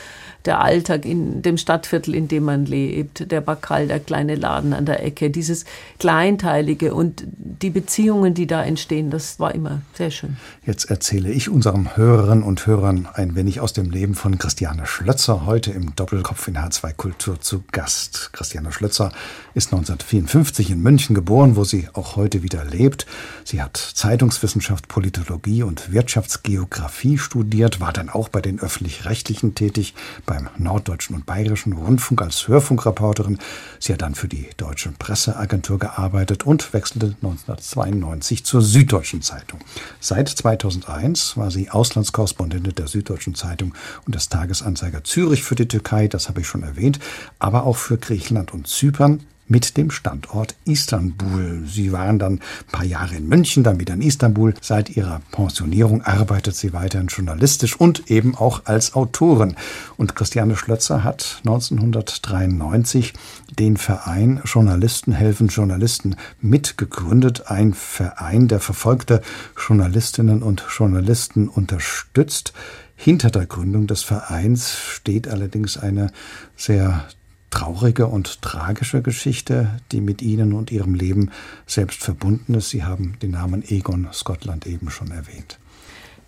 [0.49, 4.83] der Alltag in dem Stadtviertel, in dem man lebt, der Bakal, der kleine Laden an
[4.83, 5.63] der Ecke, dieses
[5.99, 10.37] Kleinteilige und die Beziehungen, die da entstehen, das war immer sehr schön.
[10.65, 15.45] Jetzt erzähle ich unseren Hörerinnen und Hörern ein wenig aus dem Leben von Christiane Schlötzer,
[15.45, 18.31] heute im Doppelkopf in H2 Kultur zu Gast.
[18.33, 19.11] Christiane Schlötzer
[19.53, 23.05] ist 1954 in München geboren, wo sie auch heute wieder lebt.
[23.43, 29.93] Sie hat Zeitungswissenschaft, Politologie und Wirtschaftsgeografie studiert, war dann auch bei den öffentlich-rechtlichen tätig,
[30.39, 33.37] beim Norddeutschen und Bayerischen Rundfunk als Hörfunkreporterin.
[33.79, 39.59] Sie hat dann für die Deutsche Presseagentur gearbeitet und wechselte 1992 zur Süddeutschen Zeitung.
[39.99, 43.73] Seit 2001 war sie Auslandskorrespondentin der Süddeutschen Zeitung
[44.05, 46.99] und des Tagesanzeiger Zürich für die Türkei, das habe ich schon erwähnt,
[47.39, 51.63] aber auch für Griechenland und Zypern mit dem Standort Istanbul.
[51.67, 54.53] Sie waren dann ein paar Jahre in München, dann wieder in Istanbul.
[54.61, 59.55] Seit ihrer Pensionierung arbeitet sie weiterhin journalistisch und eben auch als Autorin.
[59.97, 63.13] Und Christiane Schlötzer hat 1993
[63.57, 67.49] den Verein Journalisten helfen Journalisten mitgegründet.
[67.49, 69.21] Ein Verein, der verfolgte
[69.57, 72.53] Journalistinnen und Journalisten unterstützt.
[72.95, 76.11] Hinter der Gründung des Vereins steht allerdings eine
[76.57, 77.05] sehr
[77.49, 81.31] traurige und tragische Geschichte, die mit Ihnen und Ihrem Leben
[81.65, 82.69] selbst verbunden ist.
[82.69, 85.57] Sie haben den Namen Egon Scotland eben schon erwähnt.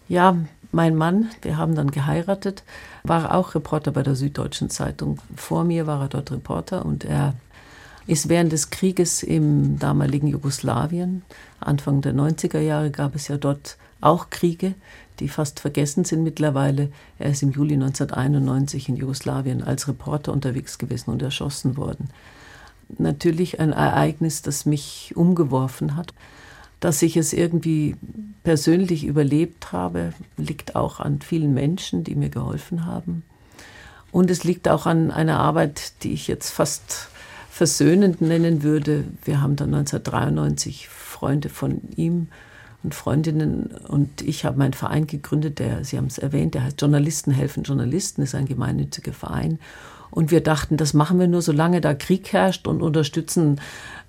[0.07, 0.38] Ja,
[0.72, 2.63] mein Mann, wir haben dann geheiratet,
[3.03, 5.19] war auch Reporter bei der Süddeutschen Zeitung.
[5.36, 7.36] Vor mir war er dort Reporter und er
[8.07, 11.24] ist während des Krieges im damaligen Jugoslawien,
[11.59, 14.74] Anfang der 90er Jahre gab es ja dort auch Kriege,
[15.20, 16.91] die fast vergessen sind mittlerweile.
[17.20, 22.09] Er ist im Juli 1991 in Jugoslawien als Reporter unterwegs gewesen und erschossen worden.
[22.97, 26.14] Natürlich ein Ereignis, das mich umgeworfen hat.
[26.80, 27.95] Dass ich es irgendwie
[28.43, 33.24] persönlich überlebt habe, liegt auch an vielen Menschen, die mir geholfen haben.
[34.12, 37.07] Und es liegt auch an einer Arbeit, die ich jetzt fast
[37.51, 39.05] versöhnend nennen würde.
[39.24, 42.30] Wir haben dann 1993 Freunde von ihm
[42.84, 46.82] und Freundinnen und ich haben einen Verein gegründet, der, Sie haben es erwähnt, der heißt
[46.82, 49.60] Journalisten helfen Journalisten, ist ein gemeinnütziger Verein.
[50.10, 53.62] Und wir dachten, das machen wir nur, solange da Krieg herrscht und unterstützen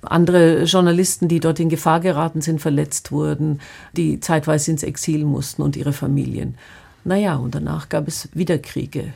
[0.03, 3.61] andere Journalisten, die dort in Gefahr geraten sind, verletzt wurden,
[3.97, 6.57] die zeitweise ins Exil mussten und ihre Familien.
[7.05, 9.12] Naja, und danach gab es wieder Kriege,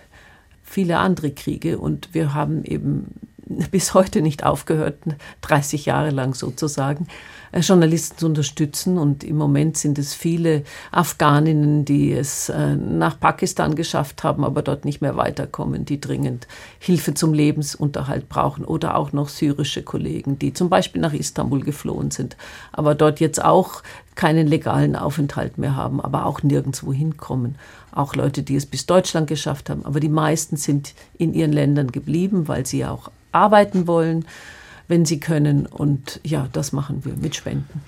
[0.63, 3.07] viele andere Kriege und wir haben eben
[3.71, 4.99] bis heute nicht aufgehört,
[5.43, 7.09] 30 Jahre lang sozusagen,
[7.61, 8.99] Journalisten zu unterstützen.
[8.99, 14.63] Und im Moment sind es viele Afghaninnen, die es äh, nach Pakistan geschafft haben, aber
[14.63, 16.47] dort nicht mehr weiterkommen, die dringend
[16.79, 18.65] Hilfe zum Lebensunterhalt brauchen.
[18.65, 22.37] Oder auch noch syrische Kollegen, die zum Beispiel nach Istanbul geflohen sind,
[22.73, 23.83] aber dort jetzt auch
[24.15, 27.57] keinen legalen Aufenthalt mehr haben, aber auch nirgendwo hinkommen.
[27.93, 29.85] Auch Leute, die es bis Deutschland geschafft haben.
[29.85, 34.25] Aber die meisten sind in ihren Ländern geblieben, weil sie auch arbeiten wollen,
[34.89, 35.67] wenn sie können.
[35.67, 37.83] Und ja, das machen wir mit Spenden.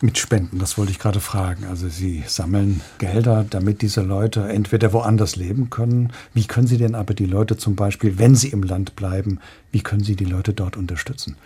[0.00, 1.64] Mit Spenden, das wollte ich gerade fragen.
[1.64, 6.12] Also Sie sammeln Gelder, damit diese Leute entweder woanders leben können.
[6.34, 9.38] Wie können Sie denn aber die Leute zum Beispiel, wenn sie im Land bleiben,
[9.70, 11.36] wie können Sie die Leute dort unterstützen?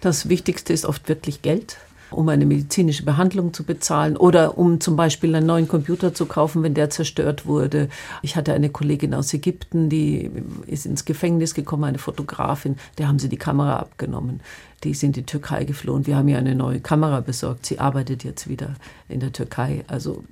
[0.00, 1.78] Das Wichtigste ist oft wirklich Geld
[2.10, 6.62] um eine medizinische Behandlung zu bezahlen oder um zum Beispiel einen neuen Computer zu kaufen,
[6.62, 7.88] wenn der zerstört wurde.
[8.22, 10.30] Ich hatte eine Kollegin aus Ägypten, die
[10.66, 14.40] ist ins Gefängnis gekommen, eine Fotografin, der haben sie die Kamera abgenommen.
[14.84, 16.06] Die ist in die Türkei geflohen.
[16.06, 17.64] Wir haben ihr eine neue Kamera besorgt.
[17.66, 18.74] Sie arbeitet jetzt wieder
[19.08, 19.84] in der Türkei.
[19.88, 20.22] Also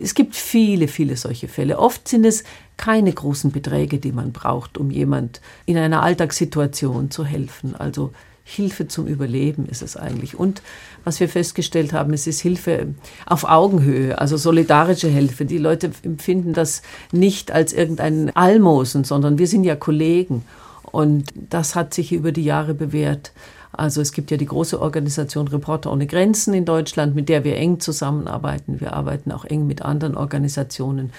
[0.00, 1.78] es gibt viele, viele solche Fälle.
[1.78, 2.44] Oft sind es
[2.76, 7.76] keine großen Beträge, die man braucht, um jemand in einer Alltagssituation zu helfen.
[7.76, 8.12] Also
[8.44, 10.38] Hilfe zum Überleben ist es eigentlich.
[10.38, 10.62] Und
[11.04, 12.88] was wir festgestellt haben, es ist Hilfe
[13.26, 15.44] auf Augenhöhe, also solidarische Hilfe.
[15.44, 16.82] Die Leute empfinden das
[17.12, 20.44] nicht als irgendein Almosen, sondern wir sind ja Kollegen.
[20.82, 23.32] Und das hat sich über die Jahre bewährt.
[23.72, 27.56] Also es gibt ja die große Organisation Reporter ohne Grenzen in Deutschland, mit der wir
[27.56, 28.80] eng zusammenarbeiten.
[28.80, 31.12] Wir arbeiten auch eng mit anderen Organisationen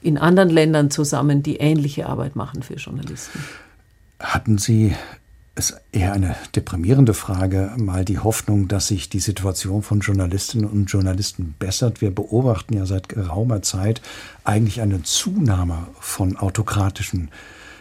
[0.00, 3.40] in anderen Ländern zusammen, die ähnliche Arbeit machen für Journalisten.
[4.18, 4.96] Hatten Sie
[5.58, 10.86] ist eher eine deprimierende Frage, mal die Hoffnung, dass sich die Situation von Journalistinnen und
[10.86, 12.00] Journalisten bessert.
[12.00, 14.00] Wir beobachten ja seit geraumer Zeit
[14.44, 17.30] eigentlich eine Zunahme von autokratischen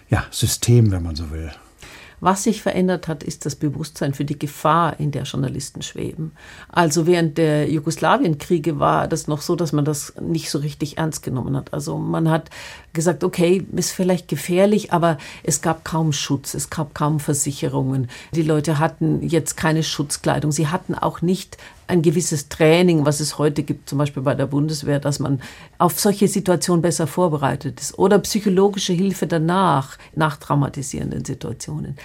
[0.09, 1.51] ja, Systemen, wenn man so will.
[2.19, 6.31] Was sich verändert hat, ist das Bewusstsein für die Gefahr, in der Journalisten schweben.
[6.69, 11.21] Also während der Jugoslawienkriege war das noch so, dass man das nicht so richtig ernst
[11.21, 11.73] genommen hat.
[11.73, 12.49] Also man hat
[12.93, 18.09] gesagt, okay, ist vielleicht gefährlich, aber es gab kaum Schutz, es gab kaum Versicherungen.
[18.33, 21.57] Die Leute hatten jetzt keine Schutzkleidung, sie hatten auch nicht
[21.87, 25.41] ein gewisses Training, was es heute gibt, zum Beispiel bei der Bundeswehr, dass man
[25.77, 27.97] auf solche Situationen besser vorbereitet ist.
[27.97, 31.97] Oder psychologische Hilfe danach, nach traumatisierenden Situationen.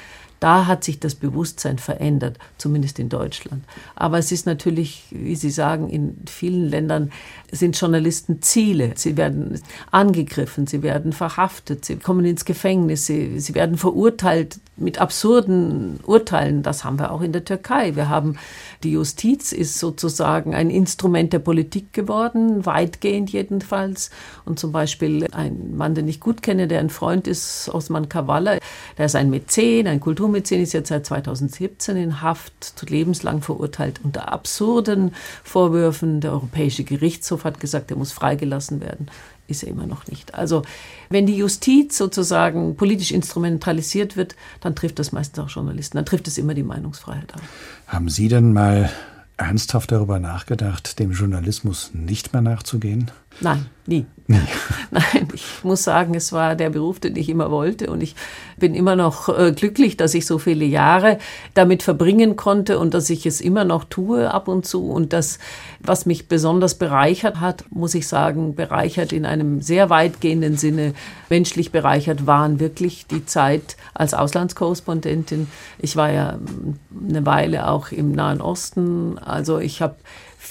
[0.43, 3.63] Da hat sich das Bewusstsein verändert, zumindest in Deutschland.
[3.95, 7.13] Aber es ist natürlich, wie Sie sagen, in vielen Ländern
[7.53, 8.91] sind Journalisten Ziele.
[8.97, 9.61] Sie werden
[9.93, 16.63] angegriffen, sie werden verhaftet, sie kommen ins Gefängnis, sie, sie werden verurteilt mit absurden Urteilen.
[16.63, 17.95] Das haben wir auch in der Türkei.
[17.95, 18.39] Wir haben
[18.83, 24.11] die Justiz ist sozusagen ein Instrument der Politik geworden, weitgehend jedenfalls.
[24.45, 28.59] Und zum Beispiel ein Mann, den ich gut kenne, der ein Freund ist, Osman Kavala,
[28.99, 34.33] der ist ein Mäzen, ein Kulturmäzen, ist jetzt seit 2017 in Haft, lebenslang verurteilt unter
[34.33, 35.15] absurden
[35.45, 36.21] Vorwürfen.
[36.21, 39.07] Der Europäische Gerichtshof hat gesagt, er muss freigelassen werden
[39.49, 40.35] ist er immer noch nicht.
[40.35, 40.63] Also
[41.11, 46.29] wenn die Justiz sozusagen politisch instrumentalisiert wird, dann trifft das meistens auch Journalisten, dann trifft
[46.29, 47.41] es immer die Meinungsfreiheit an.
[47.87, 48.91] Haben Sie denn mal
[49.37, 53.11] ernsthaft darüber nachgedacht, dem Journalismus nicht mehr nachzugehen?
[53.41, 54.07] Nein, nie.
[54.91, 58.15] Nein, ich muss sagen, es war der Beruf, den ich immer wollte und ich
[58.57, 61.19] bin immer noch äh, glücklich, dass ich so viele Jahre
[61.55, 65.39] damit verbringen konnte und dass ich es immer noch tue ab und zu und das,
[65.81, 70.95] was mich besonders bereichert hat, muss ich sagen, bereichert in einem sehr weitgehenden Sinne,
[71.29, 75.49] menschlich bereichert waren wirklich die Zeit als Auslandskorrespondentin.
[75.79, 76.79] Ich war ja ähm,
[77.09, 79.97] eine Weile auch im Nahen Osten, also ich habe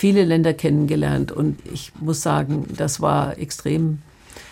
[0.01, 3.99] viele Länder kennengelernt und ich muss sagen, das war extrem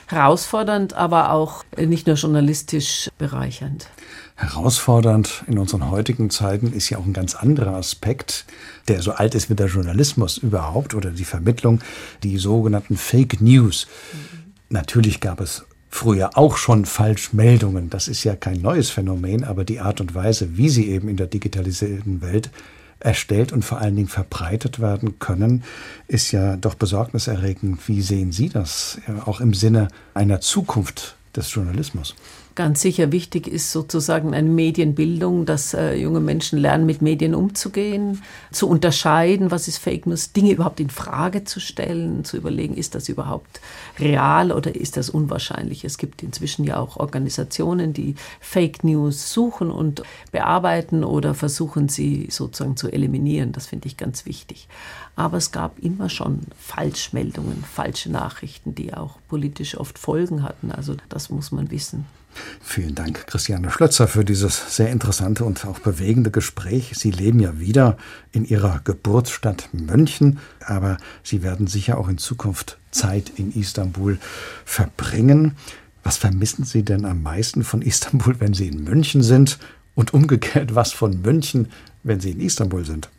[0.06, 3.88] herausfordernd, aber auch nicht nur journalistisch bereichernd.
[4.36, 8.46] Herausfordernd in unseren heutigen Zeiten ist ja auch ein ganz anderer Aspekt,
[8.90, 11.82] der so alt ist wie der Journalismus überhaupt oder die Vermittlung,
[12.22, 13.88] die sogenannten Fake News.
[14.14, 14.54] Mhm.
[14.70, 17.90] Natürlich gab es früher auch schon Falschmeldungen.
[17.90, 21.18] Das ist ja kein neues Phänomen, aber die Art und Weise, wie sie eben in
[21.18, 22.52] der digitalisierten Welt
[23.00, 25.64] erstellt und vor allen Dingen verbreitet werden können,
[26.08, 27.88] ist ja doch besorgniserregend.
[27.88, 32.16] Wie sehen Sie das auch im Sinne einer Zukunft des Journalismus?
[32.60, 38.22] Ganz sicher wichtig ist sozusagen eine Medienbildung, dass äh, junge Menschen lernen, mit Medien umzugehen,
[38.52, 42.96] zu unterscheiden, was ist Fake News, Dinge überhaupt in Frage zu stellen, zu überlegen, ist
[42.96, 43.62] das überhaupt
[43.98, 45.86] real oder ist das unwahrscheinlich.
[45.86, 50.04] Es gibt inzwischen ja auch Organisationen, die Fake News suchen und
[50.34, 53.54] bearbeiten oder versuchen sie sozusagen zu eliminieren.
[53.54, 54.68] Das finde ich ganz wichtig.
[55.16, 60.74] Aber es gab immer schon Falschmeldungen, falsche Nachrichten, die auch politisch oft Folgen hatten.
[60.74, 62.19] Also das muss man wissen.
[62.62, 66.92] Vielen Dank, Christiane Schlötzer, für dieses sehr interessante und auch bewegende Gespräch.
[66.96, 67.98] Sie leben ja wieder
[68.32, 74.20] in Ihrer Geburtsstadt München, aber Sie werden sicher auch in Zukunft Zeit in Istanbul
[74.66, 75.56] verbringen.
[76.04, 79.60] Was vermissen Sie denn am meisten von Istanbul, wenn Sie in München sind?
[79.96, 81.70] Und umgekehrt, was von München,
[82.04, 83.10] wenn Sie in Istanbul sind?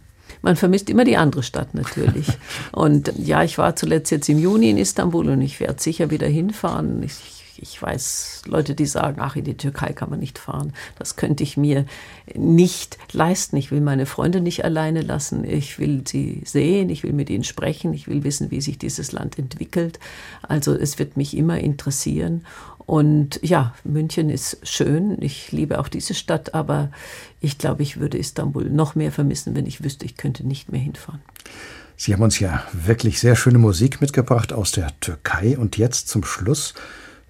[0.43, 2.27] man vermisst immer die andere Stadt natürlich.
[2.73, 6.27] Und ja, ich war zuletzt jetzt im Juni in Istanbul und ich werde sicher wieder
[6.27, 7.03] hinfahren.
[7.03, 10.73] Ich ich weiß Leute, die sagen, ach, in die Türkei kann man nicht fahren.
[10.99, 11.85] Das könnte ich mir
[12.35, 13.57] nicht leisten.
[13.57, 15.45] Ich will meine Freunde nicht alleine lassen.
[15.45, 19.13] Ich will sie sehen, ich will mit ihnen sprechen, ich will wissen, wie sich dieses
[19.13, 20.01] Land entwickelt.
[20.43, 22.47] Also es wird mich immer interessieren.
[22.87, 25.21] Und ja, München ist schön.
[25.21, 26.91] Ich liebe auch diese Stadt, aber
[27.41, 30.81] ich glaube, ich würde Istanbul noch mehr vermissen, wenn ich wüsste, ich könnte nicht mehr
[30.81, 31.21] hinfahren.
[31.97, 35.59] Sie haben uns ja wirklich sehr schöne Musik mitgebracht aus der Türkei.
[35.59, 36.75] Und jetzt zum Schluss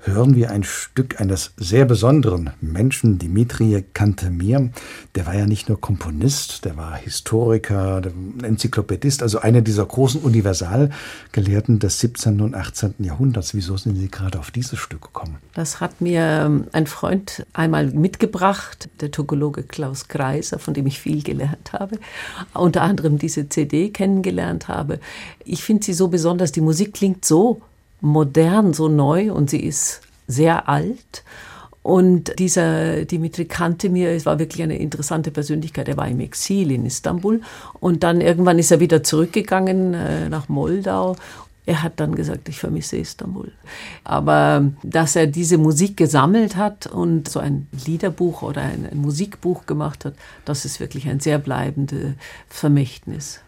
[0.03, 4.71] hören wir ein Stück eines sehr besonderen Menschen, Dimitri Kantemir.
[5.15, 8.03] Der war ja nicht nur Komponist, der war Historiker,
[8.43, 12.41] Enzyklopädist, also einer dieser großen Universalgelehrten des 17.
[12.41, 12.95] und 18.
[12.99, 13.55] Jahrhunderts.
[13.55, 15.37] Wieso sind Sie gerade auf dieses Stück gekommen?
[15.55, 20.99] Das hat mir ähm, ein Freund einmal mitgebracht, der Togologe Klaus Kreiser, von dem ich
[20.99, 21.99] viel gelernt habe,
[22.55, 25.01] unter anderem diese CD kennengelernt habe.
[25.45, 27.61] Ich finde sie so besonders, die Musik klingt so
[28.01, 31.25] modern, so neu und sie ist sehr alt.
[31.83, 35.89] Und dieser Dimitri Kantemir, es war wirklich eine interessante Persönlichkeit.
[35.89, 37.41] Er war im Exil in Istanbul
[37.81, 41.17] und dann irgendwann ist er wieder zurückgegangen äh, nach Moldau.
[41.65, 43.53] Er hat dann gesagt, ich vermisse Istanbul.
[44.05, 49.67] Aber dass er diese Musik gesammelt hat und so ein Liederbuch oder ein, ein Musikbuch
[49.67, 52.15] gemacht hat, das ist wirklich ein sehr bleibendes
[52.49, 53.41] Vermächtnis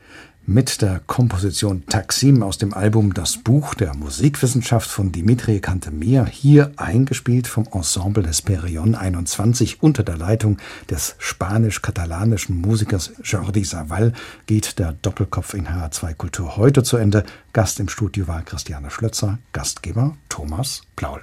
[0.47, 6.73] mit der Komposition Taksim aus dem Album Das Buch der Musikwissenschaft von Dimitri Cantemir, hier
[6.77, 10.59] eingespielt vom Ensemble des Perion 21 unter der Leitung
[10.91, 14.13] des spanisch-katalanischen Musikers Jordi Savall,
[14.47, 17.25] geht der Doppelkopf in HR2 Kultur heute zu Ende.
[17.53, 21.23] Gast im Studio war Christiane Schlötzer, Gastgeber Thomas Plaul.